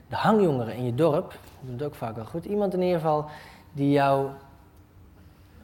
De 0.08 0.16
hangjongeren 0.16 0.74
in 0.74 0.84
je 0.84 0.94
dorp, 0.94 1.38
dat 1.60 1.78
doet 1.78 1.82
ook 1.82 1.94
vaak 1.94 2.14
wel 2.14 2.24
goed. 2.24 2.44
Iemand 2.44 2.74
in 2.74 2.82
ieder 2.82 3.00
geval 3.00 3.30
die 3.72 3.90
jou 3.90 4.30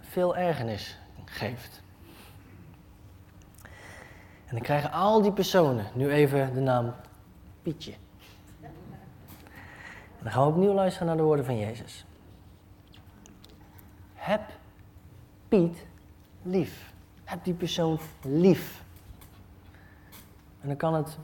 veel 0.00 0.37
ergernis 0.37 0.99
geeft. 1.25 1.83
En 4.47 4.50
dan 4.50 4.61
krijgen 4.61 4.93
al 4.93 5.23
die 5.23 5.33
personen 5.33 5.87
nu 5.95 6.11
even 6.11 6.55
de 6.55 6.61
naam 6.61 6.95
Pietje. 7.62 7.93
En 8.62 10.23
dan 10.23 10.33
gaan 10.33 10.43
we 10.43 10.50
opnieuw 10.50 10.73
luisteren 10.73 11.07
naar 11.07 11.17
de 11.17 11.23
woorden 11.23 11.45
van 11.45 11.59
Jezus. 11.59 12.05
Heb 14.14 14.43
Piet 15.49 15.87
lief. 16.50 16.93
Heb 17.25 17.45
die 17.45 17.55
persoon 17.55 17.99
lief. 18.23 18.83
En 20.61 20.69
dan 20.69 20.76
kan 20.76 20.95
het 20.95 21.19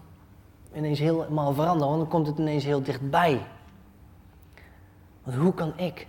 ineens 0.75 0.99
helemaal 0.99 1.53
veranderen, 1.53 1.89
want 1.89 2.01
dan 2.01 2.09
komt 2.09 2.27
het 2.27 2.39
ineens 2.39 2.65
heel 2.65 2.83
dichtbij. 2.83 3.47
Want 5.23 5.37
hoe 5.37 5.55
kan 5.55 5.79
ik 5.79 6.07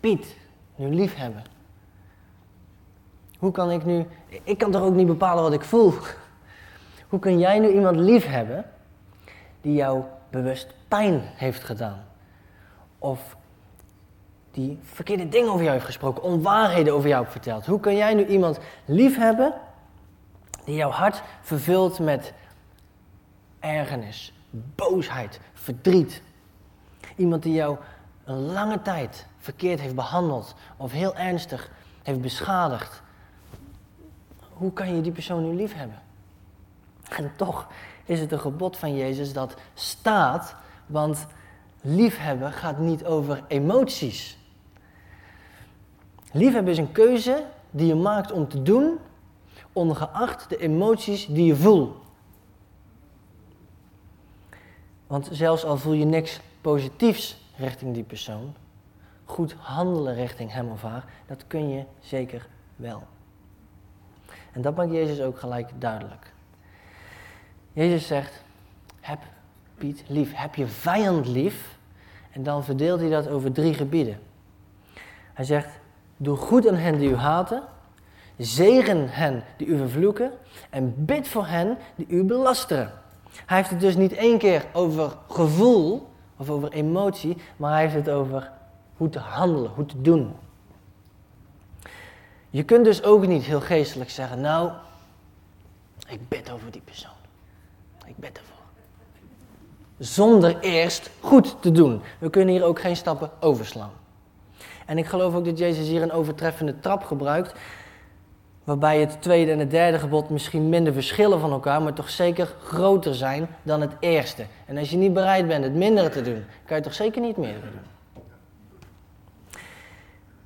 Piet 0.00 0.36
nu 0.76 0.88
lief 0.88 1.14
hebben? 1.14 1.42
Hoe 3.38 3.52
kan 3.52 3.70
ik 3.70 3.84
nu. 3.84 4.06
Ik 4.42 4.58
kan 4.58 4.70
toch 4.70 4.82
ook 4.82 4.94
niet 4.94 5.06
bepalen 5.06 5.42
wat 5.42 5.52
ik 5.52 5.64
voel? 5.64 5.92
Hoe 7.08 7.18
kun 7.18 7.38
jij 7.38 7.58
nu 7.58 7.68
iemand 7.72 7.96
lief 7.96 8.26
hebben 8.26 8.64
die 9.60 9.74
jou 9.74 10.02
bewust 10.30 10.74
pijn 10.88 11.20
heeft 11.24 11.64
gedaan? 11.64 12.04
Of 12.98 13.36
die 14.58 14.78
verkeerde 14.82 15.28
dingen 15.28 15.48
over 15.48 15.60
jou 15.60 15.72
heeft 15.72 15.84
gesproken, 15.84 16.22
onwaarheden 16.22 16.94
over 16.94 17.08
jou 17.08 17.20
heeft 17.20 17.32
verteld. 17.32 17.66
Hoe 17.66 17.80
kun 17.80 17.96
jij 17.96 18.14
nu 18.14 18.26
iemand 18.26 18.58
lief 18.84 19.16
hebben 19.16 19.54
die 20.64 20.74
jouw 20.74 20.90
hart 20.90 21.22
vervult 21.40 21.98
met 21.98 22.32
ergernis, 23.60 24.32
boosheid, 24.50 25.40
verdriet? 25.52 26.22
Iemand 27.16 27.42
die 27.42 27.52
jou 27.52 27.76
een 28.24 28.52
lange 28.52 28.82
tijd 28.82 29.26
verkeerd 29.38 29.80
heeft 29.80 29.94
behandeld 29.94 30.54
of 30.76 30.92
heel 30.92 31.16
ernstig 31.16 31.70
heeft 32.02 32.20
beschadigd. 32.20 33.02
Hoe 34.52 34.72
kan 34.72 34.94
je 34.94 35.00
die 35.00 35.12
persoon 35.12 35.48
nu 35.48 35.56
lief 35.56 35.74
hebben? 35.74 36.02
En 37.08 37.32
toch 37.36 37.66
is 38.04 38.20
het 38.20 38.32
een 38.32 38.40
gebod 38.40 38.76
van 38.76 38.96
Jezus 38.96 39.32
dat 39.32 39.54
staat, 39.74 40.54
want 40.86 41.26
liefhebben 41.80 42.52
gaat 42.52 42.78
niet 42.78 43.04
over 43.04 43.42
emoties. 43.48 44.38
Liefhebben 46.32 46.72
is 46.72 46.78
een 46.78 46.92
keuze 46.92 47.44
die 47.70 47.86
je 47.86 47.94
maakt 47.94 48.32
om 48.32 48.48
te 48.48 48.62
doen, 48.62 48.98
ongeacht 49.72 50.48
de 50.48 50.58
emoties 50.58 51.26
die 51.26 51.46
je 51.46 51.56
voelt. 51.56 51.96
Want 55.06 55.28
zelfs 55.32 55.64
al 55.64 55.76
voel 55.76 55.92
je 55.92 56.04
niks 56.04 56.40
positiefs 56.60 57.40
richting 57.56 57.94
die 57.94 58.02
persoon, 58.02 58.54
goed 59.24 59.52
handelen 59.52 60.14
richting 60.14 60.52
hem 60.52 60.70
of 60.70 60.82
haar, 60.82 61.04
dat 61.26 61.46
kun 61.46 61.68
je 61.68 61.84
zeker 62.00 62.46
wel. 62.76 63.02
En 64.52 64.62
dat 64.62 64.76
maakt 64.76 64.90
Jezus 64.90 65.20
ook 65.20 65.38
gelijk 65.38 65.70
duidelijk. 65.78 66.32
Jezus 67.72 68.06
zegt: 68.06 68.42
heb 69.00 69.18
Piet 69.74 70.04
lief, 70.06 70.32
heb 70.34 70.54
je 70.54 70.66
vijand 70.66 71.26
lief. 71.26 71.76
En 72.30 72.42
dan 72.42 72.64
verdeelt 72.64 73.00
hij 73.00 73.10
dat 73.10 73.28
over 73.28 73.52
drie 73.52 73.74
gebieden. 73.74 74.20
Hij 75.32 75.44
zegt: 75.44 75.77
Doe 76.20 76.36
goed 76.36 76.68
aan 76.68 76.74
hen 76.74 76.98
die 76.98 77.10
u 77.10 77.16
haten. 77.16 77.62
Zegen 78.36 79.08
hen 79.10 79.44
die 79.56 79.66
u 79.66 79.76
vervloeken. 79.76 80.32
En 80.70 80.94
bid 80.96 81.28
voor 81.28 81.46
hen 81.46 81.78
die 81.94 82.06
u 82.08 82.24
belasteren. 82.24 82.92
Hij 83.46 83.56
heeft 83.56 83.70
het 83.70 83.80
dus 83.80 83.96
niet 83.96 84.12
één 84.12 84.38
keer 84.38 84.64
over 84.72 85.16
gevoel 85.28 86.08
of 86.36 86.50
over 86.50 86.72
emotie, 86.72 87.36
maar 87.56 87.72
hij 87.72 87.82
heeft 87.82 87.94
het 87.94 88.08
over 88.08 88.50
hoe 88.96 89.08
te 89.08 89.18
handelen, 89.18 89.70
hoe 89.70 89.86
te 89.86 90.00
doen. 90.00 90.32
Je 92.50 92.62
kunt 92.62 92.84
dus 92.84 93.02
ook 93.02 93.26
niet 93.26 93.42
heel 93.42 93.60
geestelijk 93.60 94.10
zeggen, 94.10 94.40
nou, 94.40 94.70
ik 96.08 96.28
bid 96.28 96.50
over 96.50 96.70
die 96.70 96.80
persoon. 96.84 97.10
Ik 98.06 98.16
bid 98.16 98.38
ervoor. 98.38 98.56
Zonder 99.98 100.60
eerst 100.60 101.10
goed 101.20 101.62
te 101.62 101.72
doen. 101.72 102.02
We 102.18 102.30
kunnen 102.30 102.54
hier 102.54 102.64
ook 102.64 102.80
geen 102.80 102.96
stappen 102.96 103.30
overslaan. 103.40 103.90
En 104.88 104.98
ik 104.98 105.06
geloof 105.06 105.34
ook 105.34 105.44
dat 105.44 105.58
Jezus 105.58 105.88
hier 105.88 106.02
een 106.02 106.12
overtreffende 106.12 106.80
trap 106.80 107.04
gebruikt. 107.04 107.54
Waarbij 108.64 109.00
het 109.00 109.22
tweede 109.22 109.52
en 109.52 109.58
het 109.58 109.70
derde 109.70 109.98
gebod 109.98 110.30
misschien 110.30 110.68
minder 110.68 110.92
verschillen 110.92 111.40
van 111.40 111.50
elkaar, 111.50 111.82
maar 111.82 111.92
toch 111.92 112.10
zeker 112.10 112.54
groter 112.62 113.14
zijn 113.14 113.48
dan 113.62 113.80
het 113.80 113.92
eerste. 114.00 114.44
En 114.66 114.78
als 114.78 114.90
je 114.90 114.96
niet 114.96 115.12
bereid 115.12 115.46
bent 115.46 115.64
het 115.64 115.74
mindere 115.74 116.08
te 116.08 116.22
doen, 116.22 116.44
kan 116.64 116.76
je 116.76 116.82
toch 116.82 116.94
zeker 116.94 117.20
niet 117.20 117.36
meer 117.36 117.54
doen. 117.60 117.80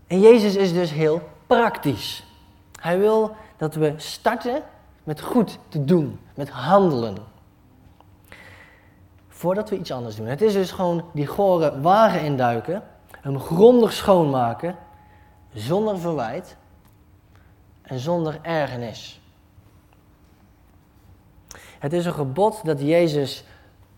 En 0.07 0.21
Jezus 0.21 0.57
is 0.57 0.73
dus 0.73 0.91
heel 0.91 1.21
praktisch. 1.47 2.25
Hij 2.81 2.99
wil 2.99 3.37
dat 3.57 3.75
we 3.75 3.93
starten 3.97 4.63
met 5.05 5.21
goed 5.21 5.59
te 5.69 5.85
doen, 5.85 6.21
met 6.35 6.49
handelen. 6.49 7.17
Voordat 9.29 9.71
we 9.71 9.79
iets 9.79 9.93
anders 9.93 10.17
doen. 10.17 10.27
Het 10.27 10.43
is 10.43 10.53
dus 10.53 10.71
gewoon 10.71 11.05
die 11.13 11.27
gore 11.27 11.81
wagen 11.81 12.21
induiken, 12.21 12.83
hem 13.23 13.41
grondig 13.41 13.93
schoonmaken, 13.93 14.77
zonder 15.53 15.99
verwijt 15.99 16.57
en 17.83 17.99
zonder 17.99 18.39
ergernis. 18.43 19.21
Het 21.79 21.93
is 21.93 22.07
een 22.07 22.13
gebod 22.13 22.65
dat 22.65 22.81
Jezus 22.81 23.45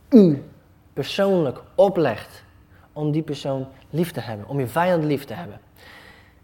u 0.08 0.50
persoonlijk 0.92 1.62
oplegt 1.74 2.44
om 2.92 3.10
die 3.10 3.22
persoon 3.22 3.66
lief 3.90 4.12
te 4.12 4.20
hebben, 4.20 4.48
om 4.48 4.60
je 4.60 4.66
vijand 4.66 5.04
lief 5.04 5.24
te 5.24 5.34
hebben. 5.34 5.60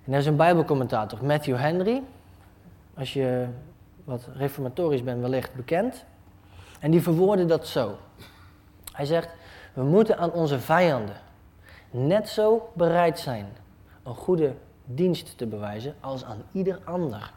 En 0.04 0.12
er 0.12 0.18
is 0.18 0.26
een 0.26 0.37
Bijbelcommentator, 0.37 1.25
Matthew 1.25 1.56
Henry, 1.56 2.02
als 2.94 3.12
je 3.12 3.46
wat 4.04 4.28
reformatorisch 4.34 5.02
bent 5.02 5.20
wellicht 5.20 5.54
bekend. 5.54 6.04
En 6.80 6.90
die 6.90 7.02
verwoordde 7.02 7.46
dat 7.46 7.68
zo. 7.68 7.96
Hij 8.92 9.04
zegt, 9.04 9.28
we 9.72 9.82
moeten 9.82 10.18
aan 10.18 10.32
onze 10.32 10.60
vijanden 10.60 11.16
net 11.90 12.28
zo 12.28 12.70
bereid 12.75 13.18
zijn 13.18 13.47
een 14.02 14.14
goede 14.14 14.54
dienst 14.85 15.38
te 15.38 15.47
bewijzen 15.47 15.94
als 16.00 16.25
aan 16.25 16.42
ieder 16.52 16.80
ander. 16.85 17.32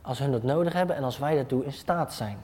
Als 0.00 0.18
hun 0.18 0.32
dat 0.32 0.42
nodig 0.42 0.72
hebben 0.72 0.96
en 0.96 1.04
als 1.04 1.18
wij 1.18 1.34
daartoe 1.34 1.64
in 1.64 1.72
staat 1.72 2.14
zijn. 2.14 2.38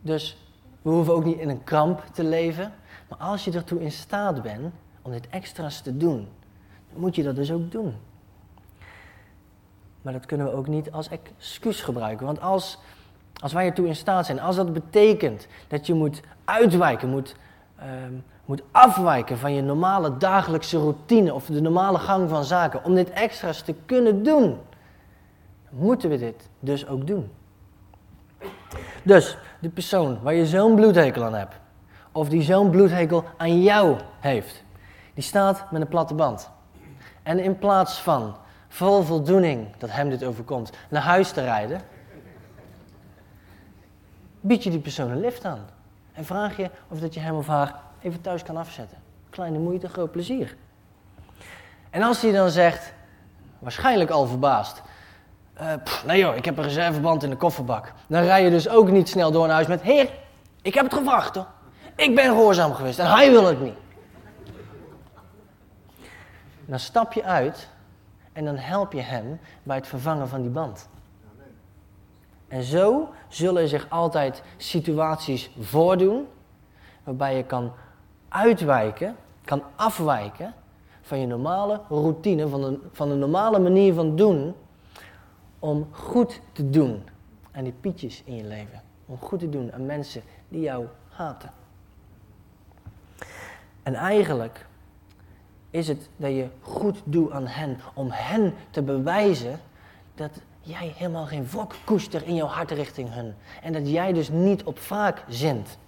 Dus 0.00 0.36
we 0.82 0.90
hoeven 0.90 1.14
ook 1.14 1.24
niet 1.24 1.38
in 1.38 1.48
een 1.48 1.64
kramp 1.64 2.04
te 2.12 2.24
leven, 2.24 2.72
maar 3.08 3.18
als 3.18 3.44
je 3.44 3.52
ertoe 3.52 3.80
in 3.80 3.92
staat 3.92 4.42
bent 4.42 4.72
om 5.02 5.12
dit 5.12 5.28
extra's 5.28 5.80
te 5.80 5.96
doen, 5.96 6.28
dan 6.90 7.00
moet 7.00 7.14
je 7.14 7.22
dat 7.22 7.36
dus 7.36 7.52
ook 7.52 7.70
doen. 7.70 7.94
Maar 10.02 10.12
dat 10.12 10.26
kunnen 10.26 10.46
we 10.46 10.52
ook 10.52 10.66
niet 10.66 10.92
als 10.92 11.08
excuus 11.08 11.80
gebruiken. 11.80 12.26
Want 12.26 12.40
als, 12.40 12.78
als 13.40 13.52
wij 13.52 13.66
ertoe 13.66 13.86
in 13.86 13.96
staat 13.96 14.26
zijn, 14.26 14.40
als 14.40 14.56
dat 14.56 14.72
betekent 14.72 15.46
dat 15.68 15.86
je 15.86 15.94
moet 15.94 16.20
uitwijken, 16.44 17.08
moet, 17.08 17.36
ehm, 17.76 18.14
moet 18.44 18.62
afwijken 18.70 19.38
van 19.38 19.54
je 19.54 19.62
normale 19.62 20.16
dagelijkse 20.16 20.78
routine 20.78 21.34
of 21.34 21.46
de 21.46 21.60
normale 21.60 21.98
gang 21.98 22.28
van 22.28 22.44
zaken, 22.44 22.84
om 22.84 22.94
dit 22.94 23.10
extra's 23.10 23.62
te 23.62 23.74
kunnen 23.86 24.22
doen, 24.22 24.58
moeten 25.68 26.10
we 26.10 26.18
dit 26.18 26.48
dus 26.60 26.86
ook 26.86 27.06
doen. 27.06 27.30
Dus 29.02 29.36
de 29.58 29.68
persoon 29.68 30.18
waar 30.22 30.34
je 30.34 30.46
zo'n 30.46 30.74
bloedhekel 30.74 31.24
aan 31.24 31.34
hebt, 31.34 31.54
of 32.12 32.28
die 32.28 32.42
zo'n 32.42 32.70
bloedhekel 32.70 33.24
aan 33.36 33.62
jou 33.62 33.96
heeft, 34.20 34.64
die 35.14 35.24
staat 35.24 35.70
met 35.70 35.80
een 35.80 35.88
platte 35.88 36.14
band. 36.14 36.50
En 37.22 37.38
in 37.38 37.58
plaats 37.58 38.00
van 38.00 38.36
vol 38.68 39.02
voldoening 39.02 39.76
dat 39.76 39.90
hem 39.90 40.08
dit 40.08 40.24
overkomt, 40.24 40.70
naar 40.90 41.02
huis 41.02 41.30
te 41.30 41.40
rijden, 41.40 41.80
bied 44.40 44.62
je 44.62 44.70
die 44.70 44.80
persoon 44.80 45.10
een 45.10 45.20
lift 45.20 45.44
aan. 45.44 45.66
En 46.12 46.24
vraag 46.24 46.56
je 46.56 46.70
of 46.88 47.00
dat 47.00 47.14
je 47.14 47.20
hem 47.20 47.36
of 47.36 47.46
haar 47.46 47.80
even 48.02 48.20
thuis 48.20 48.42
kan 48.42 48.56
afzetten. 48.56 48.98
Kleine 49.30 49.58
moeite, 49.58 49.88
groot 49.88 50.10
plezier. 50.10 50.56
En 51.90 52.02
als 52.02 52.22
hij 52.22 52.32
dan 52.32 52.50
zegt, 52.50 52.92
waarschijnlijk 53.58 54.10
al 54.10 54.26
verbaasd, 54.26 54.82
uh, 55.60 55.72
nee 56.06 56.18
joh, 56.18 56.36
ik 56.36 56.44
heb 56.44 56.56
een 56.56 56.64
reserveband 56.64 57.22
in 57.22 57.30
de 57.30 57.36
kofferbak. 57.36 57.92
Dan 58.06 58.22
rij 58.22 58.44
je 58.44 58.50
dus 58.50 58.68
ook 58.68 58.90
niet 58.90 59.08
snel 59.08 59.30
door 59.30 59.46
naar 59.46 59.54
huis 59.54 59.66
met, 59.66 59.82
heer, 59.82 60.10
ik 60.62 60.74
heb 60.74 60.84
het 60.84 60.94
gevraagd 60.94 61.34
hoor. 61.34 61.46
Ik 61.96 62.14
ben 62.14 62.24
gehoorzaam 62.24 62.74
geweest 62.74 62.98
en 62.98 63.10
hij 63.10 63.30
wil 63.30 63.46
het 63.46 63.60
niet. 63.60 63.76
Dan 66.64 66.78
stap 66.78 67.12
je 67.12 67.24
uit 67.24 67.68
en 68.32 68.44
dan 68.44 68.56
help 68.56 68.92
je 68.92 69.00
hem 69.00 69.40
bij 69.62 69.76
het 69.76 69.86
vervangen 69.86 70.28
van 70.28 70.42
die 70.42 70.50
band. 70.50 70.88
En 72.48 72.62
zo 72.62 73.14
zullen 73.28 73.68
zich 73.68 73.86
altijd 73.88 74.42
situaties 74.56 75.50
voordoen 75.60 76.28
waarbij 77.04 77.36
je 77.36 77.44
kan 77.44 77.72
uitwijken, 78.32 79.16
kan 79.44 79.62
afwijken 79.76 80.54
van 81.02 81.18
je 81.18 81.26
normale 81.26 81.80
routine, 81.88 82.48
van 82.48 82.60
de, 82.60 82.78
van 82.92 83.08
de 83.08 83.14
normale 83.14 83.58
manier 83.58 83.94
van 83.94 84.16
doen, 84.16 84.54
om 85.58 85.88
goed 85.90 86.40
te 86.52 86.70
doen 86.70 87.02
aan 87.52 87.64
die 87.64 87.74
pietjes 87.80 88.22
in 88.24 88.36
je 88.36 88.44
leven. 88.44 88.82
Om 89.06 89.18
goed 89.18 89.38
te 89.38 89.48
doen 89.48 89.72
aan 89.72 89.86
mensen 89.86 90.22
die 90.48 90.60
jou 90.60 90.86
haten. 91.08 91.50
En 93.82 93.94
eigenlijk 93.94 94.66
is 95.70 95.88
het 95.88 96.08
dat 96.16 96.30
je 96.30 96.48
goed 96.60 97.02
doet 97.04 97.30
aan 97.30 97.46
hen, 97.46 97.78
om 97.94 98.08
hen 98.10 98.54
te 98.70 98.82
bewijzen 98.82 99.60
dat 100.14 100.30
jij 100.60 100.92
helemaal 100.96 101.26
geen 101.26 101.46
wrok 101.46 101.74
koester 101.84 102.26
in 102.26 102.34
jouw 102.34 102.46
hart 102.46 102.70
richting 102.70 103.12
hen. 103.12 103.36
En 103.62 103.72
dat 103.72 103.88
jij 103.90 104.12
dus 104.12 104.28
niet 104.28 104.62
op 104.64 104.78
vaak 104.78 105.24
zint. 105.28 105.78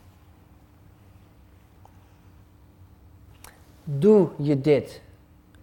Doe 3.85 4.29
je 4.37 4.61
dit 4.61 5.03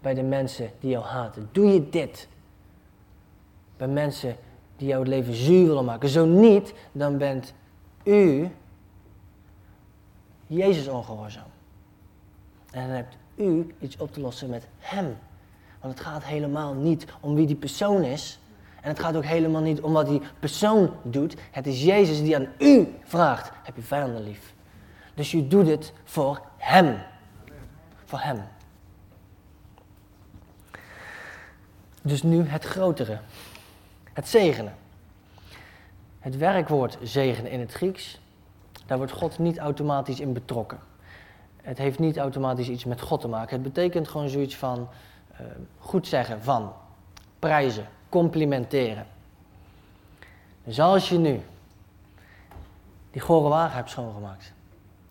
bij 0.02 0.14
de 0.14 0.24
mensen 0.24 0.72
die 0.80 0.90
jou 0.90 1.06
haten? 1.06 1.50
Doe 1.52 1.68
je 1.68 1.90
dit 1.90 2.28
bij 3.78 3.88
mensen 3.88 4.36
die 4.78 4.88
jouw 4.88 5.04
leven 5.04 5.34
zuur 5.34 5.68
willen 5.68 5.86
maken? 5.86 6.10
Zo 6.10 6.26
niet, 6.26 6.74
dan 6.92 7.18
bent 7.18 7.54
u 8.04 8.50
Jezus 10.48 10.88
ongehoorzaam. 10.88 11.50
En 12.72 12.88
dan 12.88 12.96
hebt 12.96 13.18
u 13.36 13.76
iets 13.80 13.98
op 13.98 14.14
te 14.14 14.20
lossen 14.20 14.50
met 14.50 14.68
hem. 14.78 15.18
Want 15.80 15.94
het 15.94 16.08
gaat 16.08 16.24
helemaal 16.24 16.74
niet 16.74 17.06
om 17.20 17.36
wie 17.36 17.48
die 17.48 17.56
persoon 17.56 18.04
is. 18.04 18.40
En 18.82 18.90
het 18.90 19.00
gaat 19.00 19.16
ook 19.16 19.26
helemaal 19.26 19.62
niet 19.62 19.82
om 19.82 19.94
wat 19.94 20.08
die 20.08 20.22
persoon 20.40 20.94
doet. 21.04 21.36
Het 21.52 21.68
is 21.68 21.84
Jezus 21.84 22.22
die 22.22 22.36
aan 22.36 22.48
u 22.60 22.88
vraagt: 23.04 23.52
heb 23.64 23.76
je 23.76 23.82
vijanden 23.82 24.24
lief? 24.24 24.54
Dus 25.14 25.32
je 25.32 25.48
doet 25.48 25.68
het 25.68 25.94
voor 26.04 26.42
hem. 26.58 26.98
Hem. 28.19 28.41
Dus 32.02 32.24
nu 32.24 32.47
het 32.47 32.63
grotere. 32.63 33.19
Het 34.13 34.28
zegenen. 34.28 34.74
Het 36.19 36.38
werkwoord 36.38 36.97
zegenen 37.04 37.52
in 37.52 37.60
het 37.60 37.71
Grieks, 37.71 38.19
daar 38.86 38.97
wordt 38.97 39.12
God 39.12 39.39
niet 39.39 39.58
automatisch 39.58 40.19
in 40.19 40.34
betrokken 40.34 40.80
het 41.62 41.78
heeft 41.78 42.00
niet 42.00 42.17
automatisch 42.17 42.69
iets 42.69 42.86
met 42.86 43.02
God 43.02 43.21
te 43.21 43.28
maken. 43.28 43.54
Het 43.54 43.74
betekent 43.74 44.08
gewoon 44.08 44.30
zoiets 44.30 44.56
van 44.56 44.89
uh, 45.32 45.47
goed 45.80 46.08
zeggen 46.08 46.43
van, 46.43 46.74
prijzen, 47.39 47.88
complimenteren. 48.10 49.06
Dus 50.63 50.80
als 50.80 51.10
je 51.10 51.17
nu 51.17 51.41
die 53.12 53.21
gore 53.21 53.50
wagen 53.50 53.76
hebt 53.76 53.89
schoongemaakt, 53.89 54.54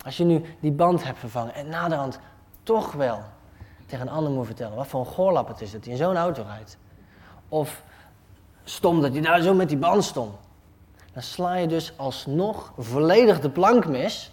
als 0.04 0.16
je 0.16 0.24
nu 0.24 0.42
die 0.60 0.72
band 0.72 1.04
hebt 1.04 1.18
vervangen 1.18 1.54
en 1.54 1.68
naderhand 1.68 2.18
toch 2.70 2.92
wel 2.92 3.22
tegen 3.86 4.06
een 4.06 4.12
ander 4.12 4.32
moet 4.32 4.46
vertellen 4.46 4.76
wat 4.76 4.86
voor 4.86 5.00
een 5.00 5.06
goorlap 5.06 5.48
het 5.48 5.60
is 5.60 5.72
dat 5.72 5.84
hij 5.84 5.92
in 5.92 5.98
zo'n 5.98 6.16
auto 6.16 6.44
rijdt. 6.46 6.78
Of 7.48 7.82
stom 8.64 9.00
dat 9.00 9.12
hij 9.12 9.20
daar 9.20 9.40
zo 9.40 9.54
met 9.54 9.68
die 9.68 9.78
band 9.78 10.04
stond. 10.04 10.34
Dan 11.12 11.22
sla 11.22 11.54
je 11.54 11.66
dus 11.66 11.92
alsnog 11.96 12.72
volledig 12.78 13.40
de 13.40 13.50
plank 13.50 13.86
mis 13.86 14.32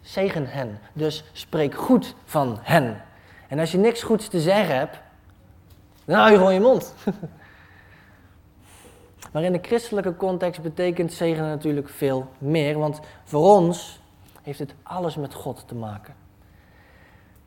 Zegen 0.00 0.46
hen. 0.46 0.78
Dus 0.92 1.24
spreek 1.32 1.74
goed 1.74 2.14
van 2.24 2.58
hen. 2.60 3.02
En 3.48 3.58
als 3.58 3.72
je 3.72 3.78
niks 3.78 4.02
goeds 4.02 4.28
te 4.28 4.40
zeggen 4.40 4.76
hebt, 4.76 4.98
dan 6.04 6.18
hou 6.18 6.30
je 6.30 6.36
gewoon 6.36 6.54
je 6.54 6.60
mond. 6.60 6.94
maar 9.32 9.42
in 9.42 9.52
de 9.52 9.62
christelijke 9.62 10.16
context 10.16 10.62
betekent 10.62 11.12
zegen 11.12 11.44
natuurlijk 11.44 11.88
veel 11.88 12.28
meer, 12.38 12.78
want 12.78 13.00
voor 13.24 13.56
ons 13.56 14.00
heeft 14.42 14.58
het 14.58 14.74
alles 14.82 15.16
met 15.16 15.34
God 15.34 15.62
te 15.66 15.74
maken. 15.74 16.21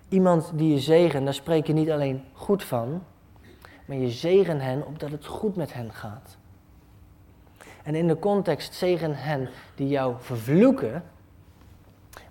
Iemand 0.10 0.52
die 0.54 0.74
je 0.74 0.80
zegen, 0.80 1.24
daar 1.24 1.34
spreek 1.34 1.68
je 1.68 1.74
niet 1.74 1.91
alleen 1.91 2.24
goed 2.34 2.63
van, 2.63 3.04
maar 3.86 3.98
je 3.98 4.10
zegen 4.10 4.60
hen 4.60 4.86
opdat 4.86 5.12
het 5.12 5.26
goed 5.26 5.56
met 5.56 5.74
hen 5.74 5.94
gaat. 5.94 6.38
En 7.84 7.96
in 7.96 8.08
de 8.08 8.20
context 8.20 8.74
zegen 8.74 9.15
hen 9.15 9.50
die 9.76 9.88
jou 9.88 10.15
vervloeken, 10.20 11.04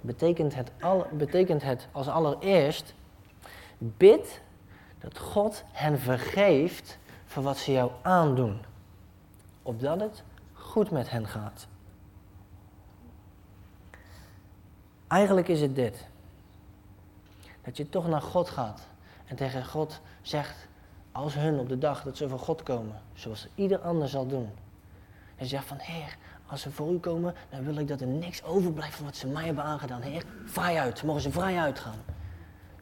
betekent 0.00 0.54
het, 0.54 0.70
al, 0.80 1.06
betekent 1.12 1.62
het 1.62 1.88
als 1.92 2.08
allereerst, 2.08 2.94
bid 3.78 4.40
dat 4.98 5.18
God 5.18 5.64
hen 5.72 5.98
vergeeft 5.98 6.98
voor 7.24 7.42
wat 7.42 7.56
ze 7.56 7.72
jou 7.72 7.90
aandoen, 8.02 8.58
opdat 9.62 10.00
het 10.00 10.22
goed 10.52 10.90
met 10.90 11.10
hen 11.10 11.26
gaat. 11.26 11.66
Eigenlijk 15.06 15.48
is 15.48 15.60
het 15.60 15.74
dit. 15.74 16.06
Dat 17.64 17.76
je 17.76 17.88
toch 17.88 18.08
naar 18.08 18.22
God 18.22 18.48
gaat 18.48 18.80
en 19.26 19.36
tegen 19.36 19.64
God 19.64 20.00
zegt, 20.22 20.66
als 21.12 21.34
hun 21.34 21.58
op 21.58 21.68
de 21.68 21.78
dag 21.78 22.02
dat 22.02 22.16
ze 22.16 22.28
voor 22.28 22.38
God 22.38 22.62
komen, 22.62 23.00
zoals 23.12 23.48
ieder 23.54 23.78
ander 23.78 24.08
zal 24.08 24.26
doen. 24.26 24.50
En 25.36 25.46
zegt 25.46 25.66
van, 25.66 25.76
Heer, 25.80 26.16
als 26.46 26.60
ze 26.60 26.70
voor 26.70 26.92
u 26.92 26.98
komen, 26.98 27.34
dan 27.50 27.64
wil 27.64 27.76
ik 27.76 27.88
dat 27.88 28.00
er 28.00 28.06
niks 28.06 28.44
overblijft 28.44 28.96
van 28.96 29.04
wat 29.04 29.16
ze 29.16 29.26
mij 29.26 29.44
hebben 29.44 29.64
aangedaan. 29.64 30.00
Heer, 30.00 30.24
vrij 30.44 30.80
uit, 30.80 31.02
mogen 31.02 31.22
ze 31.22 31.30
vrij 31.30 31.58
uitgaan. 31.58 31.98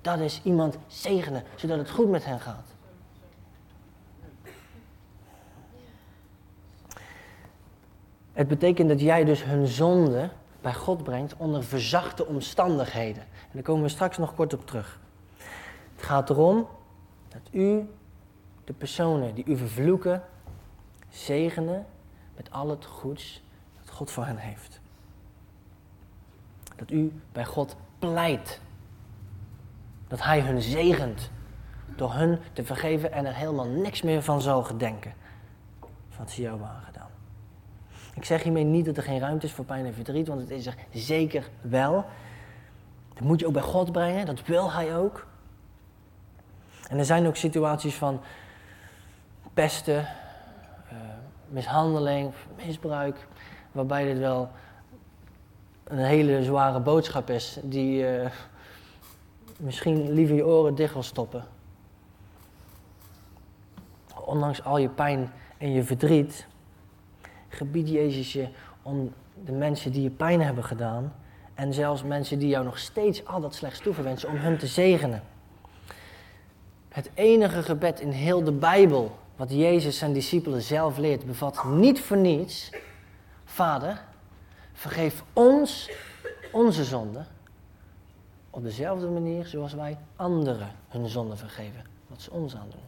Dat 0.01 0.19
is 0.19 0.41
iemand 0.43 0.79
zegenen, 0.87 1.43
zodat 1.57 1.79
het 1.79 1.91
goed 1.91 2.09
met 2.09 2.25
hen 2.25 2.41
gaat. 2.41 2.67
Het 8.33 8.49
betekent 8.49 8.89
dat 8.89 9.01
jij 9.01 9.25
dus 9.25 9.45
hun 9.45 9.67
zonde 9.67 10.31
bij 10.63 10.75
God 10.75 11.03
brengt 11.03 11.37
onder 11.37 11.65
verzachte 11.65 12.27
omstandigheden. 12.27 13.23
En 13.23 13.51
daar 13.53 13.63
komen 13.63 13.83
we 13.83 13.89
straks 13.89 14.19
nog 14.19 14.35
kort 14.35 14.55
op 14.55 14.67
terug. 14.67 15.01
Het 15.95 16.05
gaat 16.05 16.31
erom 16.31 16.69
dat 17.29 17.41
u 17.51 17.89
de 18.65 18.73
personen 18.73 19.35
die 19.35 19.45
u 19.45 19.57
vervloeken, 19.57 20.23
zegenen 21.09 21.87
met 22.37 22.51
al 22.51 22.69
het 22.69 22.85
goeds 22.85 23.43
dat 23.81 23.95
God 23.95 24.11
voor 24.11 24.25
hen 24.25 24.37
heeft. 24.37 24.81
Dat 26.77 26.91
u 26.91 27.21
bij 27.33 27.45
God 27.45 27.77
pleit. 27.99 28.61
Dat 30.09 30.23
Hij 30.23 30.41
hun 30.41 30.63
zegent 30.63 31.31
door 31.97 32.13
hun 32.13 32.39
te 32.53 32.65
vergeven 32.65 33.13
en 33.13 33.27
er 33.27 33.35
helemaal 33.35 33.69
niks 33.69 34.03
meer 34.03 34.23
van 34.23 34.41
zal 34.41 34.63
gedenken. 34.63 35.15
Ze 36.29 36.43
jou 36.43 36.63
aangedaan. 36.63 37.12
Ik 38.15 38.25
zeg 38.25 38.43
hiermee 38.43 38.65
niet 38.65 38.85
dat 38.85 38.97
er 38.97 39.03
geen 39.03 39.19
ruimte 39.19 39.47
is 39.47 39.53
voor 39.53 39.65
pijn 39.65 39.87
en 39.87 39.95
verdriet, 39.95 40.29
want 40.29 40.41
het 40.41 40.51
is 40.51 40.67
er 40.67 40.75
zeker 40.91 41.49
wel. 41.61 42.05
Dat 43.15 43.23
moet 43.23 43.41
je 43.41 43.47
ook 43.47 43.53
bij 43.53 43.63
God 43.63 43.93
brengen, 43.93 44.27
dat 44.27 44.47
wil 44.47 44.73
Hij 44.73 44.97
ook. 44.97 45.27
En 46.89 46.99
er 46.99 47.05
zijn 47.05 47.27
ook 47.27 47.37
situaties 47.37 47.95
van 47.95 48.21
pesten, 49.55 49.97
uh, 49.97 50.99
mishandeling, 51.49 52.33
misbruik, 52.67 53.27
waarbij 53.73 54.05
dit 54.05 54.19
wel 54.19 54.51
een 55.85 55.99
hele 55.99 56.45
zware 56.45 56.81
boodschap 56.81 57.31
is, 57.31 57.59
die 57.63 58.21
uh, 58.21 58.31
misschien 59.59 60.13
liever 60.13 60.37
je 60.37 60.47
oren 60.47 60.75
dicht 60.75 60.93
wil 60.93 61.03
stoppen. 61.03 61.45
Ondanks 64.25 64.65
al 64.65 64.79
je 64.79 64.89
pijn 64.89 65.33
en 65.59 65.73
je 65.73 65.83
verdriet, 65.83 66.47
gebied 67.53 67.89
Jezus 67.89 68.33
je 68.33 68.49
om 68.83 69.13
de 69.45 69.53
mensen 69.53 69.93
die 69.93 70.03
je 70.03 70.11
pijn 70.11 70.41
hebben 70.41 70.65
gedaan, 70.65 71.13
en 71.55 71.75
zelfs 71.75 72.03
mensen 72.03 72.39
die 72.39 72.49
jou 72.49 72.65
nog 72.65 72.79
steeds 72.79 73.27
al 73.27 73.41
dat 73.41 73.55
slechts 73.55 73.81
toeverwensen, 73.81 74.29
om 74.29 74.37
hen 74.37 74.59
te 74.59 74.67
zegenen. 74.67 75.23
Het 76.89 77.11
enige 77.15 77.63
gebed 77.63 78.01
in 78.01 78.11
heel 78.11 78.45
de 78.45 78.53
Bijbel 78.53 79.19
wat 79.37 79.51
Jezus 79.51 79.99
zijn 79.99 80.13
discipelen 80.13 80.63
zelf 80.63 80.99
leert, 80.99 81.27
bevat 81.27 81.65
niet 81.65 82.01
voor 82.01 82.17
niets: 82.17 82.71
Vader, 83.45 84.05
vergeef 84.73 85.25
ons 85.33 85.91
onze 86.53 86.85
zonde 86.85 87.25
op 88.51 88.63
dezelfde 88.63 89.07
manier 89.09 89.47
zoals 89.47 89.73
wij 89.73 89.99
anderen 90.17 90.71
hun 90.89 91.09
zonde 91.09 91.37
vergeven, 91.37 91.85
wat 92.07 92.23
ze 92.23 92.31
ons 92.31 92.57
aandoen. 92.57 92.81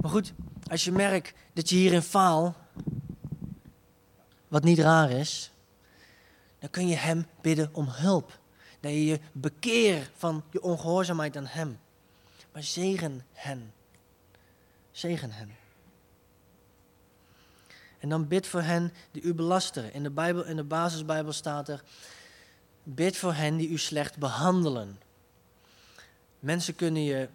Maar 0.00 0.10
goed, 0.10 0.32
als 0.70 0.84
je 0.84 0.92
merkt 0.92 1.34
dat 1.52 1.68
je 1.68 1.76
hierin 1.76 2.02
faalt, 2.02 2.54
wat 4.48 4.64
niet 4.64 4.78
raar 4.78 5.10
is, 5.10 5.50
dan 6.58 6.70
kun 6.70 6.88
je 6.88 6.96
Hem 6.96 7.26
bidden 7.40 7.70
om 7.72 7.86
hulp. 7.88 8.38
Dat 8.80 8.90
je 8.90 9.04
je 9.04 9.20
bekeert 9.32 10.10
van 10.16 10.44
je 10.50 10.62
ongehoorzaamheid 10.62 11.36
aan 11.36 11.46
Hem. 11.46 11.78
Maar 12.52 12.62
zegen 12.62 13.24
hen. 13.32 13.72
Zegen 14.90 15.30
hen. 15.30 15.56
En 17.98 18.08
dan 18.08 18.28
bid 18.28 18.46
voor 18.46 18.62
hen 18.62 18.92
die 19.10 19.22
u 19.22 19.34
belasteren. 19.34 19.92
In 19.92 20.02
de, 20.02 20.10
Bijbel, 20.10 20.44
in 20.44 20.56
de 20.56 20.64
basisbijbel 20.64 21.32
staat 21.32 21.68
er, 21.68 21.82
bid 22.82 23.16
voor 23.16 23.32
hen 23.32 23.56
die 23.56 23.68
u 23.68 23.78
slecht 23.78 24.16
behandelen. 24.16 25.00
Mensen 26.38 26.74
kunnen 26.74 27.02
je 27.02 27.28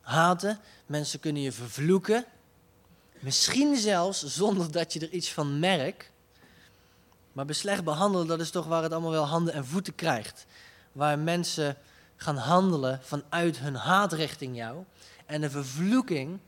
haten, 0.00 0.58
mensen 0.86 1.20
kunnen 1.20 1.42
je 1.42 1.52
vervloeken. 1.52 2.24
Misschien 3.18 3.76
zelfs 3.76 4.24
zonder 4.24 4.72
dat 4.72 4.92
je 4.92 5.00
er 5.00 5.10
iets 5.10 5.32
van 5.32 5.58
merkt. 5.58 6.09
Maar 7.32 7.44
bij 7.44 7.54
slecht 7.54 7.84
behandelen, 7.84 8.26
dat 8.26 8.40
is 8.40 8.50
toch 8.50 8.66
waar 8.66 8.82
het 8.82 8.92
allemaal 8.92 9.10
wel 9.10 9.26
handen 9.26 9.54
en 9.54 9.66
voeten 9.66 9.94
krijgt. 9.94 10.46
Waar 10.92 11.18
mensen 11.18 11.76
gaan 12.16 12.36
handelen 12.36 13.00
vanuit 13.02 13.58
hun 13.58 13.74
haat 13.74 14.12
richting 14.12 14.56
jou 14.56 14.84
en 15.26 15.40
de 15.40 15.50
vervloeking 15.50 16.38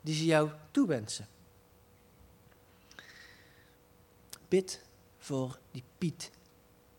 die 0.00 0.14
ze 0.14 0.24
jou 0.24 0.50
toewensen. 0.70 1.26
Bid 4.48 4.84
voor 5.18 5.58
die 5.70 5.84
Piet 5.98 6.30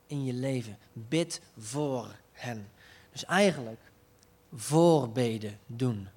in 0.07 0.25
je 0.25 0.33
leven. 0.33 0.77
Bid 0.93 1.41
voor 1.57 2.15
hen. 2.31 2.69
Dus 3.11 3.25
eigenlijk 3.25 3.79
voorbeden 4.53 5.59
doen. 5.65 6.07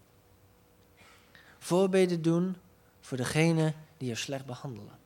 Voorbeden 1.58 2.22
doen 2.22 2.56
voor 3.00 3.16
degene 3.16 3.74
die 3.96 4.08
je 4.08 4.14
slecht 4.14 4.46
behandelen. 4.46 4.98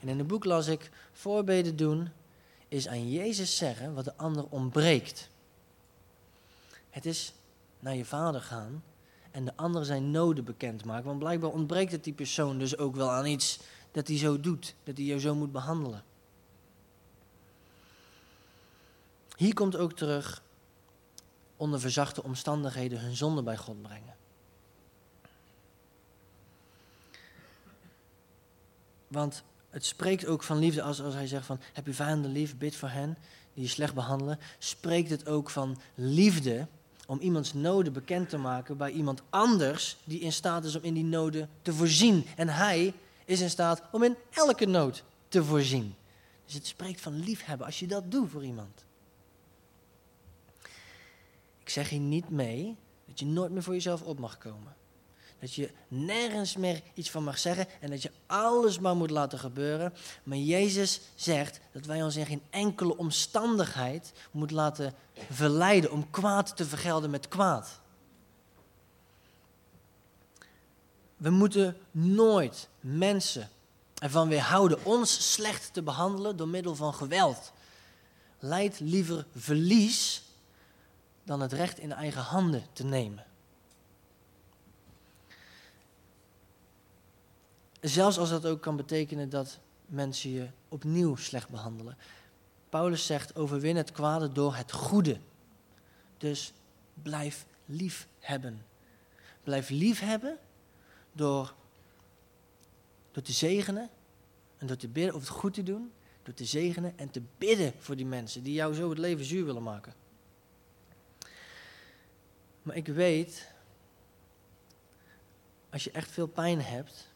En 0.00 0.08
in 0.08 0.18
het 0.18 0.26
boek 0.26 0.44
las 0.44 0.66
ik, 0.66 0.90
voorbeden 1.20 1.76
doen 1.76 2.08
is 2.68 2.88
aan 2.88 3.10
Jezus 3.10 3.56
zeggen 3.56 3.94
wat 3.94 4.04
de 4.04 4.16
ander 4.16 4.46
ontbreekt. 4.48 5.28
Het 6.90 7.06
is 7.06 7.32
naar 7.80 7.94
je 7.94 8.04
vader 8.04 8.40
gaan 8.40 8.82
en 9.30 9.44
de 9.44 9.56
ander 9.56 9.84
zijn 9.84 10.10
noden 10.10 10.44
bekendmaken. 10.44 11.04
Want 11.04 11.18
blijkbaar 11.18 11.50
ontbreekt 11.50 11.92
het 11.92 12.04
die 12.04 12.12
persoon 12.12 12.58
dus 12.58 12.76
ook 12.76 12.96
wel 12.96 13.10
aan 13.10 13.26
iets 13.26 13.60
dat 13.92 14.08
hij 14.08 14.18
zo 14.18 14.40
doet, 14.40 14.74
dat 14.84 14.96
hij 14.96 15.06
jou 15.06 15.20
zo 15.20 15.34
moet 15.34 15.52
behandelen. 15.52 16.04
Hier 19.36 19.54
komt 19.54 19.76
ook 19.76 19.92
terug 19.92 20.42
onder 21.56 21.80
verzachte 21.80 22.22
omstandigheden 22.22 23.00
hun 23.00 23.16
zonde 23.16 23.42
bij 23.42 23.56
God 23.56 23.82
brengen. 23.82 24.16
Want 29.08 29.42
het 29.70 29.84
spreekt 29.84 30.26
ook 30.26 30.42
van 30.42 30.58
liefde 30.58 30.82
als, 30.82 30.98
hij 30.98 31.26
zegt 31.26 31.46
van 31.46 31.60
heb 31.72 31.86
je 31.86 31.94
vijanden 31.94 32.32
lief, 32.32 32.56
bid 32.56 32.76
voor 32.76 32.88
hen 32.88 33.16
die 33.54 33.62
je 33.62 33.68
slecht 33.68 33.94
behandelen. 33.94 34.38
Spreekt 34.58 35.10
het 35.10 35.28
ook 35.28 35.50
van 35.50 35.80
liefde 35.94 36.66
om 37.06 37.20
iemands 37.20 37.52
noden 37.52 37.92
bekend 37.92 38.28
te 38.28 38.36
maken 38.36 38.76
bij 38.76 38.90
iemand 38.90 39.22
anders 39.30 39.96
die 40.04 40.20
in 40.20 40.32
staat 40.32 40.64
is 40.64 40.76
om 40.76 40.82
in 40.82 40.94
die 40.94 41.04
noden 41.04 41.48
te 41.62 41.72
voorzien. 41.72 42.26
En 42.36 42.48
hij 42.48 42.94
is 43.24 43.40
in 43.40 43.50
staat 43.50 43.82
om 43.92 44.02
in 44.02 44.16
elke 44.30 44.66
nood 44.66 45.04
te 45.28 45.44
voorzien. 45.44 45.94
Dus 46.44 46.54
het 46.54 46.66
spreekt 46.66 47.00
van 47.00 47.20
liefhebben 47.20 47.66
als 47.66 47.78
je 47.78 47.86
dat 47.86 48.10
doet 48.10 48.30
voor 48.30 48.44
iemand. 48.44 48.84
Ik 51.58 51.68
zeg 51.68 51.88
hier 51.88 52.00
niet 52.00 52.30
mee 52.30 52.76
dat 53.06 53.18
je 53.18 53.26
nooit 53.26 53.50
meer 53.50 53.62
voor 53.62 53.74
jezelf 53.74 54.02
op 54.02 54.18
mag 54.18 54.38
komen. 54.38 54.76
Dat 55.40 55.54
je 55.54 55.70
nergens 55.88 56.56
meer 56.56 56.82
iets 56.94 57.10
van 57.10 57.24
mag 57.24 57.38
zeggen 57.38 57.66
en 57.80 57.90
dat 57.90 58.02
je 58.02 58.10
alles 58.26 58.78
maar 58.78 58.96
moet 58.96 59.10
laten 59.10 59.38
gebeuren. 59.38 59.94
Maar 60.22 60.38
Jezus 60.38 61.00
zegt 61.14 61.60
dat 61.72 61.86
wij 61.86 62.02
ons 62.02 62.16
in 62.16 62.26
geen 62.26 62.42
enkele 62.50 62.96
omstandigheid 62.96 64.12
moeten 64.30 64.56
laten 64.56 64.94
verleiden 65.30 65.90
om 65.90 66.10
kwaad 66.10 66.56
te 66.56 66.64
vergelden 66.64 67.10
met 67.10 67.28
kwaad. 67.28 67.80
We 71.16 71.30
moeten 71.30 71.76
nooit 71.90 72.68
mensen 72.80 73.48
ervan 73.94 74.28
weerhouden 74.28 74.84
ons 74.84 75.32
slecht 75.32 75.72
te 75.72 75.82
behandelen 75.82 76.36
door 76.36 76.48
middel 76.48 76.74
van 76.74 76.94
geweld. 76.94 77.52
Leid 78.38 78.80
liever 78.80 79.26
verlies 79.36 80.22
dan 81.24 81.40
het 81.40 81.52
recht 81.52 81.78
in 81.78 81.92
eigen 81.92 82.22
handen 82.22 82.66
te 82.72 82.84
nemen. 82.84 83.24
Zelfs 87.80 88.18
als 88.18 88.30
dat 88.30 88.46
ook 88.46 88.60
kan 88.60 88.76
betekenen 88.76 89.28
dat 89.28 89.58
mensen 89.86 90.30
je 90.30 90.48
opnieuw 90.68 91.16
slecht 91.16 91.48
behandelen. 91.48 91.96
Paulus 92.68 93.06
zegt: 93.06 93.36
overwin 93.36 93.76
het 93.76 93.92
kwade 93.92 94.32
door 94.32 94.54
het 94.54 94.72
goede. 94.72 95.18
Dus 96.16 96.52
blijf 97.02 97.46
lief 97.66 98.08
hebben. 98.18 98.66
Blijf 99.42 99.68
lief 99.68 100.00
hebben 100.00 100.38
door, 101.12 101.54
door 103.10 103.22
te 103.22 103.32
zegenen 103.32 103.90
en 104.58 104.66
door 104.66 104.76
te 104.76 104.88
bidden, 104.88 105.14
of 105.14 105.20
het 105.20 105.30
goed 105.30 105.54
te 105.54 105.62
doen, 105.62 105.92
door 106.22 106.34
te 106.34 106.44
zegenen 106.44 106.98
en 106.98 107.10
te 107.10 107.22
bidden 107.38 107.72
voor 107.78 107.96
die 107.96 108.06
mensen 108.06 108.42
die 108.42 108.52
jou 108.52 108.74
zo 108.74 108.88
het 108.88 108.98
leven 108.98 109.24
zuur 109.24 109.44
willen 109.44 109.62
maken. 109.62 109.94
Maar 112.62 112.76
ik 112.76 112.86
weet, 112.86 113.52
als 115.70 115.84
je 115.84 115.90
echt 115.90 116.10
veel 116.10 116.26
pijn 116.26 116.60
hebt, 116.60 117.09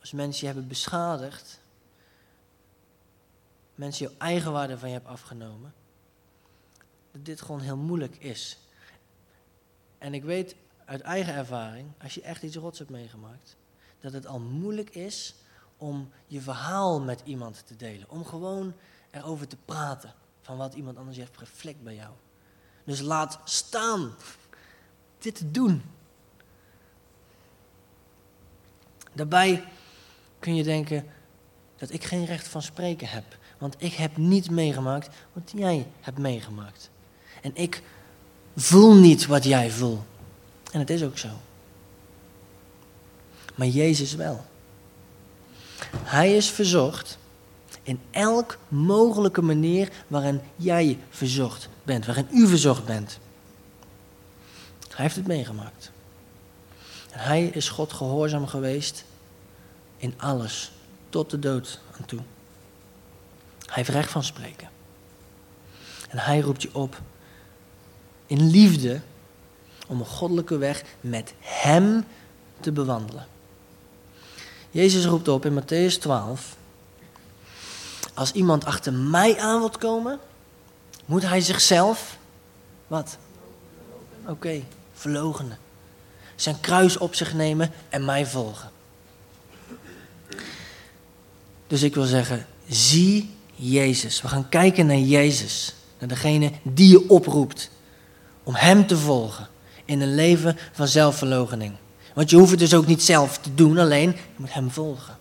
als 0.00 0.12
mensen 0.12 0.40
je 0.40 0.46
hebben 0.46 0.68
beschadigd, 0.68 1.60
mensen 3.74 4.06
jouw 4.06 4.16
eigenwaarde 4.18 4.78
van 4.78 4.88
je 4.88 4.94
hebben 4.94 5.12
afgenomen, 5.12 5.74
dat 7.12 7.24
dit 7.24 7.40
gewoon 7.40 7.60
heel 7.60 7.76
moeilijk 7.76 8.16
is. 8.16 8.58
En 9.98 10.14
ik 10.14 10.24
weet 10.24 10.54
uit 10.84 11.00
eigen 11.00 11.34
ervaring, 11.34 11.92
als 12.02 12.14
je 12.14 12.22
echt 12.22 12.42
iets 12.42 12.56
rots 12.56 12.78
hebt 12.78 12.90
meegemaakt, 12.90 13.56
dat 14.00 14.12
het 14.12 14.26
al 14.26 14.40
moeilijk 14.40 14.90
is 14.90 15.34
om 15.76 16.10
je 16.26 16.40
verhaal 16.40 17.00
met 17.00 17.20
iemand 17.24 17.66
te 17.66 17.76
delen. 17.76 18.10
Om 18.10 18.24
gewoon 18.24 18.74
erover 19.10 19.46
te 19.46 19.56
praten. 19.64 20.14
Van 20.40 20.56
wat 20.56 20.74
iemand 20.74 20.96
anders 20.96 21.16
heeft 21.16 21.36
geflikt 21.36 21.82
bij 21.82 21.94
jou. 21.94 22.12
Dus 22.84 23.00
laat 23.00 23.40
staan 23.44 24.14
dit 25.18 25.34
te 25.34 25.50
doen. 25.50 25.82
Daarbij 29.12 29.64
kun 30.40 30.54
je 30.54 30.62
denken 30.62 31.06
dat 31.76 31.92
ik 31.92 32.04
geen 32.04 32.24
recht 32.24 32.48
van 32.48 32.62
spreken 32.62 33.08
heb. 33.08 33.24
Want 33.58 33.74
ik 33.78 33.92
heb 33.92 34.16
niet 34.16 34.50
meegemaakt 34.50 35.08
wat 35.32 35.52
jij 35.56 35.86
hebt 36.00 36.18
meegemaakt. 36.18 36.90
En 37.42 37.50
ik 37.54 37.82
voel 38.56 38.94
niet 38.94 39.26
wat 39.26 39.44
jij 39.44 39.70
voelt. 39.70 40.02
En 40.72 40.78
het 40.78 40.90
is 40.90 41.02
ook 41.02 41.18
zo. 41.18 41.28
Maar 43.54 43.66
Jezus 43.66 44.14
wel. 44.14 44.44
Hij 45.96 46.36
is 46.36 46.50
verzocht 46.50 47.18
in 47.82 48.00
elk 48.10 48.58
mogelijke 48.68 49.42
manier 49.42 49.88
waarin 50.06 50.40
jij 50.56 50.98
verzocht 51.10 51.68
bent, 51.82 52.06
waarin 52.06 52.26
u 52.32 52.46
verzocht 52.46 52.84
bent. 52.84 53.18
Hij 54.88 55.04
heeft 55.04 55.16
het 55.16 55.26
meegemaakt. 55.26 55.90
En 57.10 57.20
hij 57.20 57.44
is 57.44 57.68
God 57.68 57.92
gehoorzaam 57.92 58.46
geweest 58.46 59.04
in 60.00 60.14
alles, 60.16 60.72
tot 61.08 61.30
de 61.30 61.38
dood 61.38 61.80
aan 61.98 62.04
toe. 62.04 62.20
Hij 63.66 63.74
heeft 63.74 63.88
recht 63.88 64.10
van 64.10 64.24
spreken. 64.24 64.68
En 66.08 66.18
hij 66.18 66.40
roept 66.40 66.62
je 66.62 66.74
op 66.74 67.00
in 68.26 68.50
liefde 68.50 69.00
om 69.86 70.00
een 70.00 70.06
goddelijke 70.06 70.58
weg 70.58 70.82
met 71.00 71.34
hem 71.38 72.04
te 72.60 72.72
bewandelen. 72.72 73.26
Jezus 74.70 75.04
roept 75.04 75.28
op 75.28 75.44
in 75.44 75.62
Matthäus 75.62 75.98
12. 75.98 76.56
Als 78.14 78.32
iemand 78.32 78.64
achter 78.64 78.92
mij 78.92 79.40
aan 79.40 79.58
wilt 79.58 79.78
komen, 79.78 80.18
moet 81.04 81.22
hij 81.22 81.40
zichzelf, 81.40 82.18
wat? 82.86 83.18
Oké, 84.22 84.30
okay. 84.30 84.64
Zijn 86.34 86.60
kruis 86.60 86.96
op 86.96 87.14
zich 87.14 87.34
nemen 87.34 87.72
en 87.88 88.04
mij 88.04 88.26
volgen. 88.26 88.70
Dus 91.70 91.82
ik 91.82 91.94
wil 91.94 92.04
zeggen, 92.04 92.46
zie 92.68 93.30
Jezus. 93.54 94.22
We 94.22 94.28
gaan 94.28 94.48
kijken 94.48 94.86
naar 94.86 94.98
Jezus. 94.98 95.74
Naar 95.98 96.08
degene 96.08 96.50
die 96.62 96.88
je 96.88 97.08
oproept 97.08 97.70
om 98.42 98.54
Hem 98.54 98.86
te 98.86 98.96
volgen 98.96 99.48
in 99.84 100.00
een 100.00 100.14
leven 100.14 100.56
van 100.72 100.88
zelfverloochening. 100.88 101.72
Want 102.14 102.30
je 102.30 102.36
hoeft 102.36 102.50
het 102.50 102.60
dus 102.60 102.74
ook 102.74 102.86
niet 102.86 103.02
zelf 103.02 103.38
te 103.38 103.54
doen, 103.54 103.78
alleen 103.78 104.10
je 104.10 104.16
moet 104.36 104.52
Hem 104.52 104.70
volgen. 104.70 105.18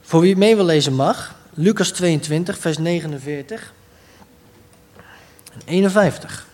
Voor 0.00 0.20
wie 0.20 0.36
mee 0.36 0.56
wil 0.56 0.64
lezen 0.64 0.94
mag, 0.94 1.34
Lucas 1.54 1.90
22, 1.90 2.58
vers 2.58 2.78
49 2.78 3.72
en 5.52 5.60
51. 5.64 6.46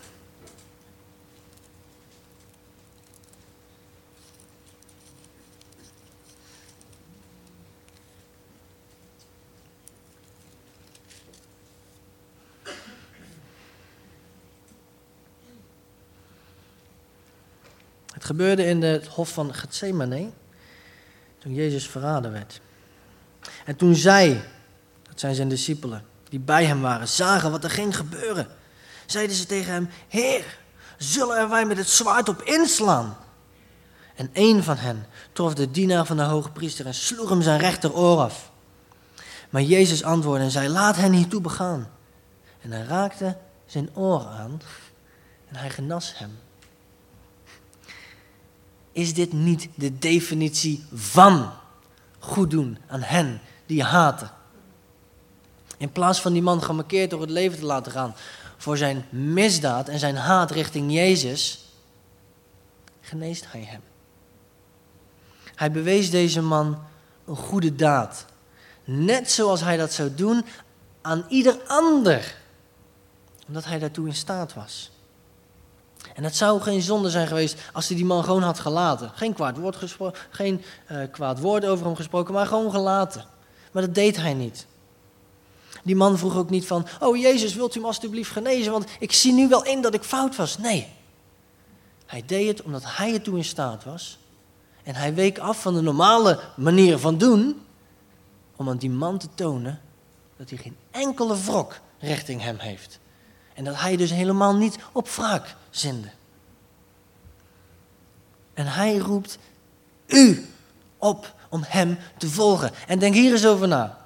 Gebeurde 18.26 18.64
in 18.64 18.82
het 18.82 19.06
hof 19.06 19.28
van 19.28 19.54
Gethsemane, 19.54 20.30
toen 21.38 21.54
Jezus 21.54 21.88
verraden 21.88 22.32
werd. 22.32 22.60
En 23.64 23.76
toen 23.76 23.94
zij, 23.94 24.44
dat 25.08 25.20
zijn 25.20 25.34
zijn 25.34 25.48
discipelen, 25.48 26.04
die 26.28 26.38
bij 26.38 26.64
hem 26.64 26.80
waren, 26.80 27.08
zagen 27.08 27.50
wat 27.50 27.64
er 27.64 27.70
ging 27.70 27.96
gebeuren, 27.96 28.46
zeiden 29.06 29.36
ze 29.36 29.46
tegen 29.46 29.72
hem, 29.72 29.88
Heer, 30.08 30.58
zullen 30.98 31.48
wij 31.48 31.66
met 31.66 31.76
het 31.76 31.88
zwaard 31.88 32.28
op 32.28 32.42
inslaan? 32.42 33.16
En 34.14 34.30
een 34.32 34.62
van 34.62 34.76
hen 34.76 35.06
trof 35.32 35.54
de 35.54 35.70
dienaar 35.70 36.06
van 36.06 36.16
de 36.16 36.22
hoge 36.22 36.50
priester 36.50 36.86
en 36.86 36.94
sloeg 36.94 37.28
hem 37.28 37.42
zijn 37.42 37.60
rechteroor 37.60 38.18
af. 38.18 38.50
Maar 39.50 39.62
Jezus 39.62 40.02
antwoordde 40.02 40.44
en 40.44 40.50
zei, 40.50 40.68
laat 40.68 40.96
hen 40.96 41.12
hiertoe 41.12 41.40
begaan. 41.40 41.88
En 42.60 42.72
hij 42.72 42.82
raakte 42.82 43.36
zijn 43.66 43.90
oor 43.94 44.26
aan 44.26 44.60
en 45.48 45.56
hij 45.56 45.70
genas 45.70 46.18
hem 46.18 46.38
is 48.96 49.14
dit 49.14 49.32
niet 49.32 49.68
de 49.74 49.98
definitie 49.98 50.84
van 50.94 51.52
goed 52.18 52.50
doen 52.50 52.78
aan 52.86 53.02
hen 53.02 53.40
die 53.66 53.82
haten? 53.82 54.30
In 55.76 55.92
plaats 55.92 56.20
van 56.20 56.32
die 56.32 56.42
man 56.42 56.62
gemarkeerd 56.62 57.10
door 57.10 57.20
het 57.20 57.30
leven 57.30 57.58
te 57.58 57.64
laten 57.64 57.92
gaan 57.92 58.14
voor 58.56 58.76
zijn 58.76 59.04
misdaad 59.10 59.88
en 59.88 59.98
zijn 59.98 60.16
haat 60.16 60.50
richting 60.50 60.92
Jezus, 60.92 61.64
geneest 63.00 63.44
hij 63.52 63.64
hem. 63.64 63.80
Hij 65.54 65.70
bewees 65.70 66.10
deze 66.10 66.42
man 66.42 66.82
een 67.26 67.36
goede 67.36 67.74
daad. 67.74 68.26
Net 68.84 69.30
zoals 69.30 69.60
hij 69.60 69.76
dat 69.76 69.92
zou 69.92 70.14
doen 70.14 70.44
aan 71.02 71.24
ieder 71.28 71.60
ander. 71.66 72.36
Omdat 73.46 73.64
hij 73.64 73.78
daartoe 73.78 74.06
in 74.06 74.14
staat 74.14 74.54
was. 74.54 74.90
En 76.16 76.24
het 76.24 76.36
zou 76.36 76.60
geen 76.60 76.82
zonde 76.82 77.10
zijn 77.10 77.26
geweest 77.26 77.60
als 77.72 77.88
hij 77.88 77.96
die 77.96 78.04
man 78.04 78.24
gewoon 78.24 78.42
had 78.42 78.58
gelaten. 78.58 79.10
Geen 79.14 79.32
kwaad 79.32 79.56
woord, 79.56 79.76
gesproken, 79.76 80.20
geen, 80.30 80.62
uh, 80.92 80.98
kwaad 81.10 81.40
woord 81.40 81.64
over 81.64 81.86
hem 81.86 81.96
gesproken, 81.96 82.34
maar 82.34 82.46
gewoon 82.46 82.70
gelaten. 82.70 83.24
Maar 83.72 83.82
dat 83.82 83.94
deed 83.94 84.16
hij 84.16 84.34
niet. 84.34 84.66
Die 85.82 85.96
man 85.96 86.18
vroeg 86.18 86.36
ook 86.36 86.50
niet 86.50 86.66
van, 86.66 86.86
oh 87.00 87.16
Jezus, 87.16 87.54
wilt 87.54 87.74
u 87.74 87.80
me 87.80 87.86
alstublieft 87.86 88.30
genezen, 88.30 88.72
want 88.72 88.84
ik 88.98 89.12
zie 89.12 89.32
nu 89.32 89.48
wel 89.48 89.64
in 89.64 89.80
dat 89.80 89.94
ik 89.94 90.02
fout 90.02 90.36
was. 90.36 90.58
Nee, 90.58 90.88
hij 92.06 92.22
deed 92.26 92.48
het 92.48 92.62
omdat 92.62 92.82
hij 92.84 93.14
ertoe 93.14 93.36
in 93.36 93.44
staat 93.44 93.84
was. 93.84 94.18
En 94.82 94.94
hij 94.94 95.14
week 95.14 95.38
af 95.38 95.60
van 95.60 95.74
de 95.74 95.80
normale 95.80 96.40
manier 96.56 96.98
van 96.98 97.18
doen, 97.18 97.62
om 98.56 98.68
aan 98.68 98.76
die 98.76 98.90
man 98.90 99.18
te 99.18 99.28
tonen 99.34 99.80
dat 100.36 100.48
hij 100.48 100.58
geen 100.58 100.76
enkele 100.90 101.36
wrok 101.40 101.80
richting 101.98 102.42
hem 102.42 102.58
heeft. 102.58 102.98
En 103.56 103.64
dat 103.64 103.80
hij 103.80 103.96
dus 103.96 104.10
helemaal 104.10 104.54
niet 104.54 104.78
op 104.92 105.08
wraak 105.08 105.54
zinde. 105.70 106.08
En 108.54 108.66
hij 108.66 108.96
roept 108.96 109.38
u 110.06 110.46
op 110.98 111.34
om 111.48 111.62
hem 111.66 111.98
te 112.18 112.28
volgen. 112.28 112.70
En 112.86 112.98
denk 112.98 113.14
hier 113.14 113.32
eens 113.32 113.46
over 113.46 113.68
na. 113.68 113.98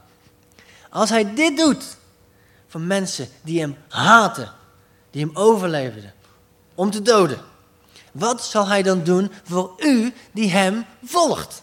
Als 0.90 1.10
hij 1.10 1.34
dit 1.34 1.56
doet 1.56 1.96
voor 2.66 2.80
mensen 2.80 3.28
die 3.42 3.60
hem 3.60 3.76
haten, 3.88 4.52
die 5.10 5.24
hem 5.24 5.36
overleefden, 5.36 6.12
om 6.74 6.90
te 6.90 7.02
doden. 7.02 7.40
Wat 8.12 8.44
zal 8.44 8.66
hij 8.66 8.82
dan 8.82 9.04
doen 9.04 9.32
voor 9.44 9.74
u 9.78 10.14
die 10.32 10.50
hem 10.50 10.84
volgt? 11.04 11.62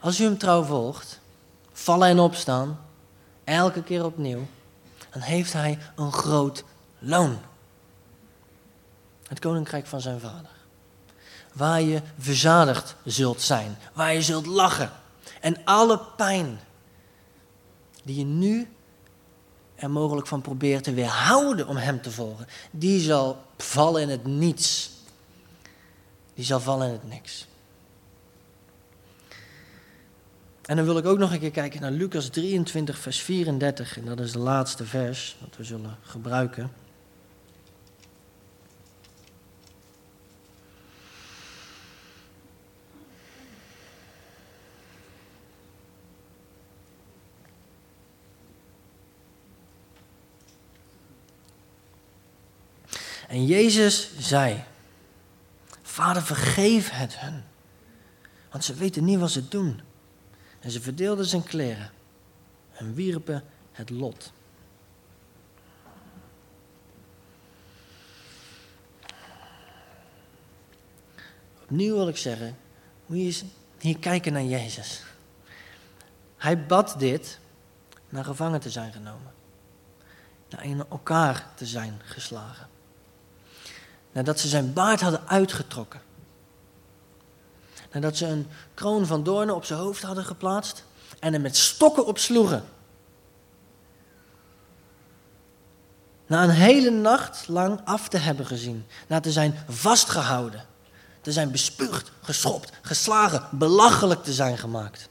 Als 0.00 0.20
u 0.20 0.24
hem 0.24 0.38
trouw 0.38 0.62
volgt, 0.62 1.20
vallen 1.72 2.08
en 2.08 2.18
opstaan, 2.18 2.78
elke 3.44 3.82
keer 3.82 4.04
opnieuw, 4.04 4.46
dan 5.10 5.20
heeft 5.20 5.52
hij 5.52 5.78
een 5.96 6.12
groot 6.12 6.64
loon. 6.98 7.38
Het 9.28 9.38
koninkrijk 9.38 9.86
van 9.86 10.00
zijn 10.00 10.20
vader. 10.20 10.50
Waar 11.52 11.80
je 11.80 12.02
verzadigd 12.18 12.94
zult 13.04 13.42
zijn, 13.42 13.76
waar 13.92 14.14
je 14.14 14.22
zult 14.22 14.46
lachen. 14.46 14.90
En 15.40 15.64
alle 15.64 16.00
pijn 16.16 16.60
die 18.02 18.16
je 18.16 18.24
nu 18.24 18.68
er 19.74 19.90
mogelijk 19.90 20.26
van 20.26 20.40
probeert 20.40 20.84
te 20.84 20.92
weerhouden 20.92 21.68
om 21.68 21.76
hem 21.76 22.02
te 22.02 22.10
volgen, 22.10 22.46
die 22.70 23.00
zal 23.00 23.44
vallen 23.56 24.02
in 24.02 24.08
het 24.08 24.24
niets. 24.26 24.90
Die 26.34 26.44
zal 26.44 26.60
vallen 26.60 26.86
in 26.86 26.92
het 26.92 27.08
niks. 27.08 27.46
En 30.66 30.76
dan 30.76 30.84
wil 30.84 30.98
ik 30.98 31.06
ook 31.06 31.18
nog 31.18 31.32
een 31.32 31.38
keer 31.38 31.50
kijken 31.50 31.80
naar 31.80 31.90
Lucas 31.90 32.28
23, 32.28 32.98
vers 32.98 33.20
34. 33.20 33.96
En 33.96 34.04
dat 34.04 34.20
is 34.20 34.32
de 34.32 34.38
laatste 34.38 34.84
vers 34.84 35.36
dat 35.40 35.56
we 35.56 35.64
zullen 35.64 35.96
gebruiken. 36.02 36.70
En 53.28 53.46
Jezus 53.46 54.10
zei: 54.18 54.64
Vader, 55.82 56.22
vergeef 56.22 56.90
het 56.90 57.20
hen, 57.20 57.44
want 58.50 58.64
ze 58.64 58.74
weten 58.74 59.04
niet 59.04 59.18
wat 59.18 59.30
ze 59.30 59.48
doen. 59.48 59.80
En 60.62 60.70
ze 60.70 60.80
verdeelden 60.80 61.26
zijn 61.26 61.42
kleren 61.42 61.90
en 62.72 62.94
wierpen 62.94 63.44
het 63.72 63.90
lot. 63.90 64.32
Opnieuw 71.62 71.94
wil 71.94 72.08
ik 72.08 72.16
zeggen, 72.16 72.56
moet 73.06 73.36
je 73.36 73.44
hier 73.78 73.98
kijken 73.98 74.32
naar 74.32 74.44
Jezus. 74.44 75.02
Hij 76.36 76.66
bad 76.66 76.94
dit 76.98 77.38
naar 78.08 78.24
gevangen 78.24 78.60
te 78.60 78.70
zijn 78.70 78.92
genomen. 78.92 79.32
Naar 80.48 80.64
in 80.64 80.84
elkaar 80.90 81.46
te 81.54 81.66
zijn 81.66 82.00
geslagen. 82.04 82.68
Nadat 84.12 84.40
ze 84.40 84.48
zijn 84.48 84.72
baard 84.72 85.00
hadden 85.00 85.28
uitgetrokken. 85.28 86.00
Nadat 87.92 88.16
ze 88.16 88.26
een 88.26 88.46
kroon 88.74 89.06
van 89.06 89.22
doornen 89.22 89.54
op 89.54 89.64
zijn 89.64 89.78
hoofd 89.78 90.02
hadden 90.02 90.24
geplaatst 90.24 90.84
en 91.18 91.32
hem 91.32 91.42
met 91.42 91.56
stokken 91.56 92.06
opsloegen. 92.06 92.64
Na 96.26 96.42
een 96.42 96.50
hele 96.50 96.90
nacht 96.90 97.48
lang 97.48 97.80
af 97.84 98.08
te 98.08 98.18
hebben 98.18 98.46
gezien, 98.46 98.86
na 99.06 99.20
te 99.20 99.32
zijn 99.32 99.58
vastgehouden, 99.68 100.66
te 101.20 101.32
zijn 101.32 101.50
bespuugd, 101.50 102.10
geschopt, 102.20 102.72
geslagen, 102.82 103.48
belachelijk 103.50 104.24
te 104.24 104.32
zijn 104.32 104.58
gemaakt. 104.58 105.08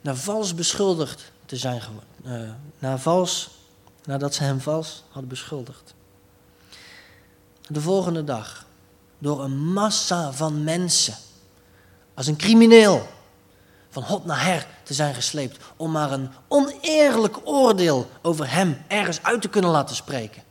Na 0.00 0.14
vals 0.14 0.54
beschuldigd 0.54 1.32
te 1.46 1.56
zijn, 1.56 1.82
uh, 2.24 2.50
na 2.78 2.98
vals, 2.98 3.50
nadat 4.04 4.34
ze 4.34 4.42
hem 4.42 4.60
vals 4.60 5.04
hadden 5.10 5.28
beschuldigd. 5.28 5.94
De 7.66 7.80
volgende 7.80 8.24
dag, 8.24 8.66
door 9.20 9.44
een 9.44 9.72
massa 9.72 10.32
van 10.32 10.64
mensen, 10.64 11.14
als 12.14 12.26
een 12.26 12.36
crimineel, 12.36 13.08
van 13.90 14.02
hot 14.02 14.24
naar 14.24 14.44
her 14.44 14.66
te 14.82 14.94
zijn 14.94 15.14
gesleept, 15.14 15.64
om 15.76 15.90
maar 15.90 16.12
een 16.12 16.30
oneerlijk 16.48 17.36
oordeel 17.44 18.10
over 18.22 18.50
hem 18.50 18.82
ergens 18.88 19.22
uit 19.22 19.42
te 19.42 19.48
kunnen 19.48 19.70
laten 19.70 19.96
spreken. 19.96 20.42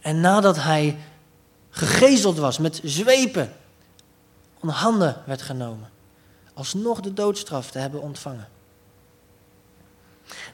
En 0.00 0.20
nadat 0.20 0.56
hij 0.56 0.98
gegezeld 1.70 2.38
was 2.38 2.58
met 2.58 2.80
zwepen, 2.84 3.52
onder 4.60 4.76
handen 4.76 5.22
werd 5.26 5.42
genomen, 5.42 5.90
alsnog 6.54 7.00
de 7.00 7.12
doodstraf 7.12 7.70
te 7.70 7.78
hebben 7.78 8.00
ontvangen. 8.00 8.48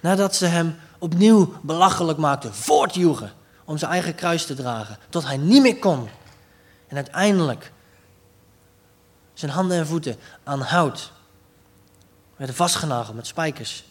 Nadat 0.00 0.36
ze 0.36 0.46
hem 0.46 0.78
opnieuw 0.98 1.52
belachelijk 1.62 2.18
maakten, 2.18 2.54
voortjoegen 2.54 3.32
om 3.70 3.78
zijn 3.78 3.90
eigen 3.90 4.14
kruis 4.14 4.46
te 4.46 4.54
dragen, 4.54 4.98
tot 5.08 5.24
hij 5.24 5.36
niet 5.36 5.62
meer 5.62 5.78
kon. 5.78 6.08
En 6.88 6.96
uiteindelijk 6.96 7.72
zijn 9.34 9.50
handen 9.50 9.78
en 9.78 9.86
voeten 9.86 10.16
aan 10.44 10.60
hout 10.60 11.12
werden 12.36 12.56
vastgenageld 12.56 13.16
met 13.16 13.26
spijkers. 13.26 13.84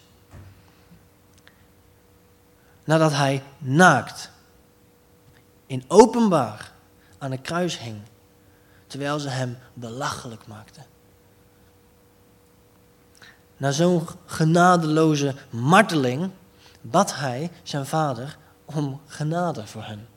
Nadat 2.84 3.12
hij 3.12 3.42
naakt 3.58 4.30
in 5.66 5.84
openbaar 5.88 6.72
aan 7.18 7.32
een 7.32 7.42
kruis 7.42 7.78
hing, 7.78 8.00
terwijl 8.86 9.18
ze 9.18 9.28
hem 9.28 9.58
belachelijk 9.74 10.46
maakten. 10.46 10.86
Na 13.56 13.70
zo'n 13.70 14.06
genadeloze 14.26 15.34
marteling 15.50 16.30
bad 16.80 17.14
hij 17.14 17.50
zijn 17.62 17.86
vader 17.86 18.38
om 18.76 19.00
genade 19.06 19.66
voor 19.66 19.84
hen. 19.84 20.08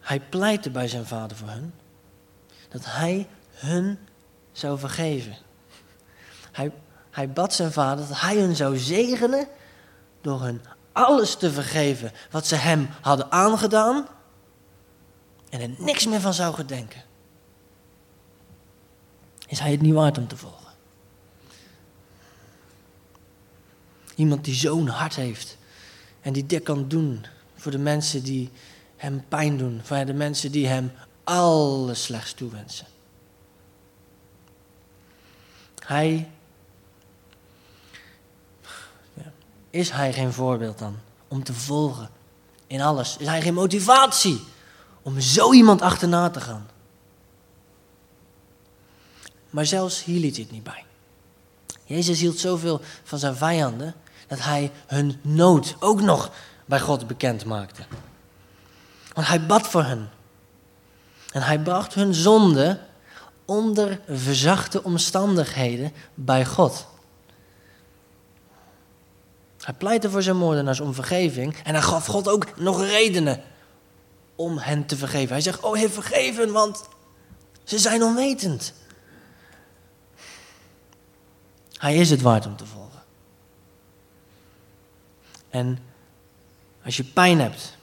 Hij 0.00 0.20
pleitte 0.20 0.70
bij 0.70 0.88
zijn 0.88 1.06
vader 1.06 1.36
voor 1.36 1.48
hen 1.48 1.74
dat 2.68 2.84
hij 2.84 3.28
hun 3.50 3.98
zou 4.52 4.78
vergeven. 4.78 5.36
Hij, 6.52 6.72
hij 7.10 7.30
bad 7.30 7.54
zijn 7.54 7.72
vader 7.72 8.08
dat 8.08 8.20
hij 8.20 8.38
hun 8.38 8.56
zou 8.56 8.78
zegenen 8.78 9.48
door 10.20 10.42
hun 10.42 10.60
alles 10.92 11.36
te 11.36 11.52
vergeven 11.52 12.12
wat 12.30 12.46
ze 12.46 12.54
hem 12.54 12.88
hadden 13.00 13.32
aangedaan 13.32 14.06
en 15.48 15.60
er 15.60 15.70
niks 15.78 16.06
meer 16.06 16.20
van 16.20 16.34
zou 16.34 16.54
gedenken. 16.54 17.02
Is 19.46 19.58
hij 19.58 19.70
het 19.70 19.80
niet 19.80 19.94
waard 19.94 20.18
om 20.18 20.28
te 20.28 20.36
volgen? 20.36 20.65
Iemand 24.16 24.44
die 24.44 24.54
zo'n 24.54 24.88
hart 24.88 25.14
heeft 25.14 25.56
en 26.20 26.32
die 26.32 26.46
dit 26.46 26.62
kan 26.62 26.88
doen 26.88 27.26
voor 27.56 27.72
de 27.72 27.78
mensen 27.78 28.22
die 28.22 28.50
hem 28.96 29.24
pijn 29.28 29.56
doen, 29.56 29.80
voor 29.82 30.04
de 30.04 30.14
mensen 30.14 30.52
die 30.52 30.66
hem 30.66 30.92
alles 31.24 32.02
slechts 32.02 32.32
toewensen. 32.32 32.86
Hij 35.86 36.28
Is 39.76 39.90
hij 39.90 40.12
geen 40.12 40.32
voorbeeld 40.32 40.78
dan 40.78 40.96
om 41.28 41.44
te 41.44 41.54
volgen 41.54 42.10
in 42.66 42.80
alles? 42.80 43.16
Is 43.16 43.26
hij 43.26 43.42
geen 43.42 43.54
motivatie 43.54 44.40
om 45.02 45.20
zo 45.20 45.52
iemand 45.52 45.82
achterna 45.82 46.30
te 46.30 46.40
gaan? 46.40 46.66
Maar 49.50 49.66
zelfs 49.66 50.04
hier 50.04 50.20
liet 50.20 50.34
hij 50.34 50.44
het 50.44 50.52
niet 50.52 50.62
bij. 50.62 50.84
Jezus 51.84 52.20
hield 52.20 52.38
zoveel 52.38 52.80
van 53.04 53.18
zijn 53.18 53.36
vijanden 53.36 53.94
dat 54.26 54.42
hij 54.42 54.72
hun 54.86 55.18
nood 55.22 55.76
ook 55.80 56.00
nog 56.00 56.30
bij 56.64 56.80
God 56.80 57.06
bekend 57.06 57.44
maakte. 57.44 57.82
Want 59.12 59.26
hij 59.26 59.46
bad 59.46 59.68
voor 59.68 59.84
hen. 59.84 60.10
En 61.32 61.42
hij 61.42 61.58
bracht 61.58 61.94
hun 61.94 62.14
zonde 62.14 62.80
onder 63.44 64.00
verzachte 64.08 64.82
omstandigheden 64.82 65.92
bij 66.14 66.44
God. 66.44 66.86
Hij 69.60 69.74
pleitte 69.74 70.10
voor 70.10 70.22
zijn 70.22 70.36
moordenaars 70.36 70.80
om 70.80 70.94
vergeving 70.94 71.56
en 71.64 71.72
hij 71.74 71.82
gaf 71.82 72.06
God 72.06 72.28
ook 72.28 72.58
nog 72.58 72.84
redenen 72.84 73.42
om 74.34 74.58
hen 74.58 74.86
te 74.86 74.96
vergeven. 74.96 75.32
Hij 75.32 75.40
zegt, 75.40 75.60
oh 75.60 75.74
Heer, 75.74 75.90
vergeven, 75.90 76.52
want 76.52 76.84
ze 77.64 77.78
zijn 77.78 78.02
onwetend. 78.02 78.72
Hij 81.72 81.96
is 81.96 82.10
het 82.10 82.22
waard 82.22 82.46
om 82.46 82.56
te 82.56 82.66
volgen. 82.66 82.85
En 85.56 85.78
als 86.84 86.96
je 86.96 87.04
pijn 87.04 87.40
hebt, 87.40 87.76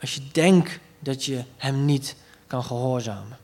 als 0.00 0.14
je 0.14 0.20
denkt 0.32 0.78
dat 0.98 1.24
je 1.24 1.44
hem 1.56 1.84
niet 1.84 2.16
kan 2.46 2.64
gehoorzamen, 2.64 3.38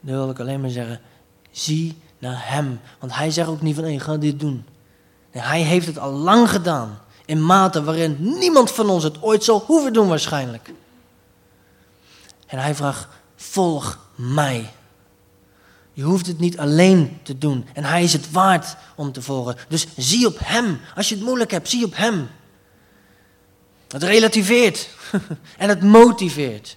dan 0.00 0.14
wil 0.14 0.30
ik 0.30 0.40
alleen 0.40 0.60
maar 0.60 0.70
zeggen, 0.70 1.00
zie 1.50 1.98
naar 2.18 2.48
Hem. 2.50 2.80
Want 2.98 3.14
Hij 3.14 3.30
zegt 3.30 3.48
ook 3.48 3.60
niet 3.60 3.74
van, 3.74 3.84
hé, 3.84 4.00
ga 4.00 4.16
dit 4.16 4.40
doen. 4.40 4.64
Nee, 5.32 5.42
hij 5.42 5.62
heeft 5.62 5.86
het 5.86 5.98
al 5.98 6.12
lang 6.12 6.50
gedaan. 6.50 6.98
In 7.24 7.44
mate 7.44 7.84
waarin 7.84 8.16
niemand 8.38 8.70
van 8.70 8.90
ons 8.90 9.04
het 9.04 9.22
ooit 9.22 9.44
zal 9.44 9.58
hoeven 9.60 9.92
doen 9.92 10.08
waarschijnlijk. 10.08 10.72
En 12.46 12.58
Hij 12.58 12.74
vraagt, 12.74 13.08
volg 13.36 13.98
mij. 14.14 14.70
Je 15.92 16.02
hoeft 16.02 16.26
het 16.26 16.38
niet 16.38 16.58
alleen 16.58 17.20
te 17.22 17.38
doen. 17.38 17.66
En 17.72 17.84
Hij 17.84 18.02
is 18.02 18.12
het 18.12 18.30
waard 18.30 18.76
om 18.96 19.12
te 19.12 19.22
volgen. 19.22 19.56
Dus 19.68 19.86
zie 19.96 20.26
op 20.26 20.38
Hem. 20.44 20.80
Als 20.94 21.08
je 21.08 21.14
het 21.14 21.24
moeilijk 21.24 21.50
hebt, 21.50 21.68
zie 21.68 21.84
op 21.84 21.96
Hem. 21.96 22.28
Het 23.88 24.02
relativeert 24.02 24.88
en 25.58 25.68
het 25.68 25.82
motiveert. 25.82 26.76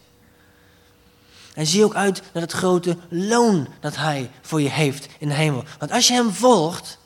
En 1.53 1.65
zie 1.65 1.83
ook 1.83 1.95
uit 1.95 2.21
naar 2.33 2.43
het 2.43 2.51
grote 2.51 2.97
loon 3.09 3.67
dat 3.79 3.95
hij 3.95 4.31
voor 4.41 4.61
je 4.61 4.69
heeft 4.69 5.07
in 5.19 5.27
de 5.27 5.33
hemel. 5.33 5.63
Want 5.79 5.91
als 5.91 6.07
je 6.07 6.13
hem 6.13 6.31
volgt, 6.31 6.97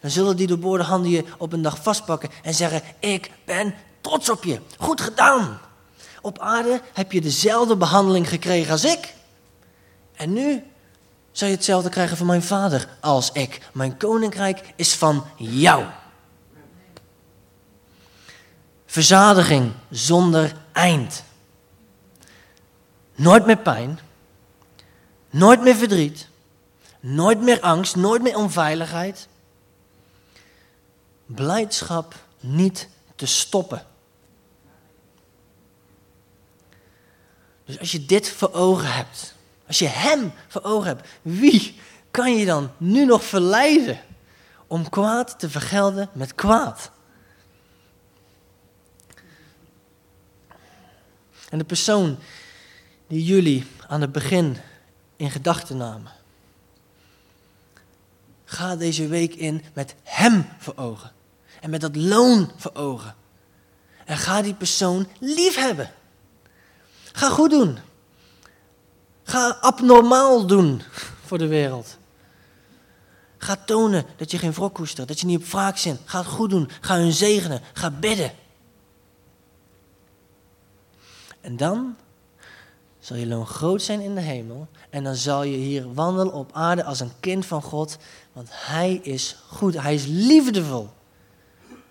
dan 0.00 0.10
zullen 0.10 0.36
die 0.36 0.46
doorboorde 0.46 0.84
handen 0.84 1.10
je 1.10 1.24
op 1.38 1.52
een 1.52 1.62
dag 1.62 1.82
vastpakken 1.82 2.30
en 2.42 2.54
zeggen: 2.54 2.82
Ik 2.98 3.30
ben 3.44 3.74
trots 4.00 4.30
op 4.30 4.44
je. 4.44 4.60
Goed 4.78 5.00
gedaan. 5.00 5.60
Op 6.20 6.38
aarde 6.38 6.80
heb 6.92 7.12
je 7.12 7.20
dezelfde 7.20 7.76
behandeling 7.76 8.28
gekregen 8.28 8.72
als 8.72 8.84
ik. 8.84 9.14
En 10.16 10.32
nu 10.32 10.62
zal 11.36 11.48
je 11.48 11.54
hetzelfde 11.54 11.88
krijgen 11.90 12.16
van 12.16 12.26
mijn 12.26 12.42
vader 12.42 12.88
als 13.00 13.32
ik. 13.32 13.68
Mijn 13.72 13.96
koninkrijk 13.96 14.72
is 14.76 14.94
van 14.94 15.24
jou. 15.36 15.84
Verzadiging 18.86 19.72
zonder 19.90 20.54
eind. 20.72 21.22
Nooit 23.14 23.46
meer 23.46 23.58
pijn. 23.58 23.98
Nooit 25.30 25.60
meer 25.62 25.76
verdriet. 25.76 26.28
Nooit 27.00 27.40
meer 27.40 27.60
angst. 27.60 27.96
Nooit 27.96 28.22
meer 28.22 28.36
onveiligheid. 28.36 29.28
Blijdschap 31.26 32.14
niet 32.40 32.88
te 33.16 33.26
stoppen. 33.26 33.86
Dus 37.64 37.78
als 37.78 37.92
je 37.92 38.06
dit 38.06 38.30
voor 38.30 38.52
ogen 38.52 38.92
hebt, 38.92 39.34
als 39.66 39.78
je 39.78 39.86
Hem 39.88 40.32
voor 40.48 40.62
ogen 40.62 40.86
hebt, 40.86 41.08
wie 41.22 41.80
kan 42.10 42.36
je 42.36 42.46
dan 42.46 42.72
nu 42.76 43.04
nog 43.04 43.24
verleiden 43.24 44.00
om 44.66 44.88
kwaad 44.88 45.38
te 45.38 45.50
vergelden 45.50 46.08
met 46.12 46.34
kwaad? 46.34 46.90
En 51.48 51.58
de 51.58 51.64
persoon 51.64 52.18
die 53.06 53.24
jullie 53.24 53.66
aan 53.88 54.00
het 54.00 54.12
begin 54.12 54.56
in 55.16 55.30
gedachten 55.30 55.76
namen. 55.76 56.12
Ga 58.44 58.76
deze 58.76 59.06
week 59.08 59.34
in 59.34 59.64
met 59.72 59.94
Hem 60.02 60.48
voor 60.58 60.76
ogen. 60.76 61.12
En 61.60 61.70
met 61.70 61.80
dat 61.80 61.96
loon 61.96 62.50
voor 62.56 62.74
ogen. 62.74 63.14
En 64.04 64.16
ga 64.16 64.42
die 64.42 64.54
persoon 64.54 65.08
lief 65.20 65.56
hebben. 65.56 65.90
Ga 67.12 67.28
goed 67.28 67.50
doen. 67.50 67.78
Ga 69.26 69.56
abnormaal 69.60 70.46
doen 70.46 70.82
voor 71.24 71.38
de 71.38 71.46
wereld. 71.46 71.98
Ga 73.38 73.56
tonen 73.56 74.04
dat 74.16 74.30
je 74.30 74.38
geen 74.38 74.52
wrok 74.52 74.74
koestert, 74.74 75.08
dat 75.08 75.20
je 75.20 75.26
niet 75.26 75.38
op 75.38 75.46
wraak 75.46 75.76
zit. 75.76 75.98
Ga 76.04 76.18
het 76.18 76.26
goed 76.26 76.50
doen. 76.50 76.70
Ga 76.80 76.96
hun 76.96 77.12
zegenen. 77.12 77.60
Ga 77.72 77.90
bidden. 77.90 78.32
En 81.40 81.56
dan 81.56 81.96
zal 82.98 83.16
je 83.16 83.26
loon 83.26 83.46
groot 83.46 83.82
zijn 83.82 84.00
in 84.00 84.14
de 84.14 84.20
hemel. 84.20 84.68
En 84.90 85.04
dan 85.04 85.14
zal 85.14 85.42
je 85.42 85.56
hier 85.56 85.94
wandelen 85.94 86.32
op 86.32 86.50
aarde 86.52 86.84
als 86.84 87.00
een 87.00 87.12
kind 87.20 87.46
van 87.46 87.62
God. 87.62 87.98
Want 88.32 88.48
Hij 88.50 88.94
is 88.94 89.36
goed. 89.48 89.80
Hij 89.80 89.94
is 89.94 90.06
liefdevol 90.06 90.88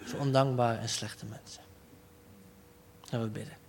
voor 0.04 0.20
ondankbare 0.20 0.78
en 0.78 0.90
slechte 0.90 1.26
mensen. 1.26 1.62
Gaan 3.02 3.22
we 3.22 3.28
bidden. 3.28 3.65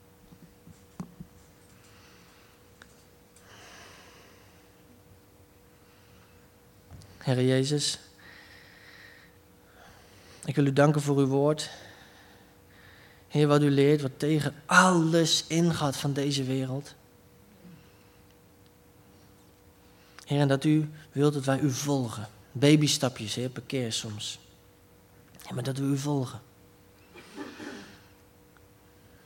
Heer 7.27 7.45
Jezus, 7.45 7.99
ik 10.45 10.55
wil 10.55 10.67
u 10.67 10.73
danken 10.73 11.03
voor 11.03 11.17
uw 11.17 11.27
woord. 11.27 11.71
Heer, 13.29 13.47
wat 13.47 13.63
u 13.63 13.71
leert, 13.71 14.01
wat 14.01 14.19
tegen 14.19 14.55
alles 14.67 15.45
ingaat 15.47 15.97
van 15.97 16.13
deze 16.13 16.45
wereld. 16.45 16.95
Heer, 20.25 20.41
en 20.41 20.49
dat 20.49 20.65
u 20.65 20.91
wilt 21.13 21.35
dat 21.35 21.45
wij 21.45 21.59
u 21.59 21.71
volgen. 21.71 22.29
Babystapjes, 22.53 23.35
Heer, 23.35 23.51
per 23.51 23.63
keer 23.63 23.93
soms. 23.93 24.39
Ja, 25.49 25.55
maar 25.55 25.65
dat 25.65 25.79
we 25.79 25.85
u 25.85 25.99
volgen. 25.99 26.41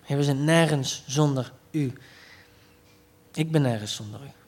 Heer, 0.02 0.16
we 0.16 0.24
zijn 0.24 0.44
nergens 0.44 1.02
zonder 1.06 1.52
u. 1.70 1.92
Ik 3.32 3.50
ben 3.50 3.62
nergens 3.62 3.94
zonder 3.94 4.20
u. 4.22 4.39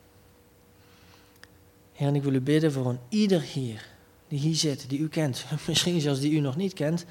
Heer, 2.03 2.11
en 2.11 2.16
ik 2.16 2.22
wil 2.22 2.34
u 2.34 2.40
bidden 2.40 2.72
voor 2.72 2.86
een 2.86 2.98
ieder 3.09 3.40
hier, 3.40 3.86
die 4.28 4.38
hier 4.38 4.55
zit, 4.55 4.88
die 4.88 4.98
u 4.98 5.09
kent. 5.09 5.44
Misschien 5.66 6.00
zelfs 6.00 6.20
die 6.20 6.32
u 6.32 6.40
nog 6.40 6.57
niet 6.57 6.72
kent. 6.72 7.05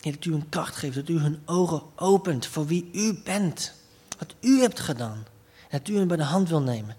Dat 0.00 0.24
u 0.24 0.34
een 0.34 0.48
kracht 0.48 0.76
geeft, 0.76 0.94
dat 0.94 1.08
u 1.08 1.18
hun 1.18 1.40
ogen 1.44 1.82
opent 1.96 2.46
voor 2.46 2.66
wie 2.66 2.88
u 2.92 3.20
bent. 3.24 3.74
Wat 4.18 4.34
u 4.40 4.60
hebt 4.60 4.80
gedaan. 4.80 5.24
Dat 5.70 5.88
u 5.88 5.96
hen 5.96 6.08
bij 6.08 6.16
de 6.16 6.22
hand 6.22 6.48
wil 6.48 6.60
nemen. 6.60 6.96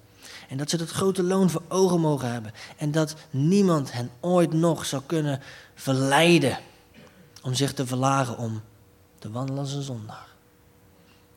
En 0.50 0.58
dat 0.58 0.70
ze 0.70 0.78
dat 0.78 0.90
grote 0.90 1.24
loon 1.24 1.50
voor 1.50 1.64
ogen 1.68 2.00
mogen 2.00 2.32
hebben. 2.32 2.54
En 2.78 2.92
dat 2.92 3.16
niemand 3.30 3.92
hen 3.92 4.12
ooit 4.20 4.54
nog 4.54 4.86
zou 4.86 5.02
kunnen 5.06 5.40
verleiden 5.76 6.60
om 7.44 7.54
zich 7.54 7.74
te 7.74 7.88
verlagen 7.88 8.38
om 8.38 8.62
te 9.20 9.32
wandelen 9.32 9.62
als 9.62 9.74
een 9.74 9.82
zondaar. 9.82 10.28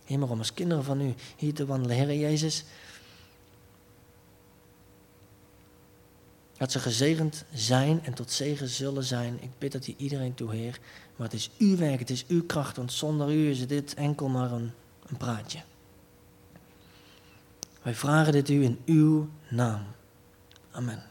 Heer, 0.05 0.31
om 0.31 0.39
als 0.39 0.55
kinderen 0.55 0.85
van 0.85 1.01
u 1.01 1.15
hier 1.37 1.55
te 1.55 1.67
wandelen. 1.67 1.97
Heer 1.97 2.15
Jezus, 2.15 2.65
dat 6.65 6.73
ze 6.73 6.79
gezegend 6.79 7.45
zijn 7.53 8.05
en 8.05 8.15
tot 8.15 8.31
zegen 8.31 8.69
zullen 8.69 9.05
zijn. 9.05 9.39
Ik 9.43 9.51
bid 9.59 9.73
dat 9.73 9.87
u 9.87 9.95
iedereen 9.97 10.35
toe, 10.35 10.55
Heer. 10.55 10.79
Maar 11.17 11.27
het 11.27 11.37
is 11.37 11.51
uw 11.59 11.77
werk, 11.77 11.99
het 11.99 12.11
is 12.11 12.27
uw 12.27 12.45
kracht, 12.47 12.77
want 12.77 12.93
zonder 12.93 13.33
u 13.33 13.51
is 13.51 13.67
dit 13.67 13.95
enkel 13.95 14.29
maar 14.29 14.53
een, 14.53 14.73
een 15.07 15.17
praatje. 15.17 15.59
Wij 17.83 17.95
vragen 17.95 18.33
dit 18.33 18.49
u 18.49 18.63
in 18.63 18.79
uw 18.85 19.29
naam. 19.49 19.83
Amen. 20.71 21.03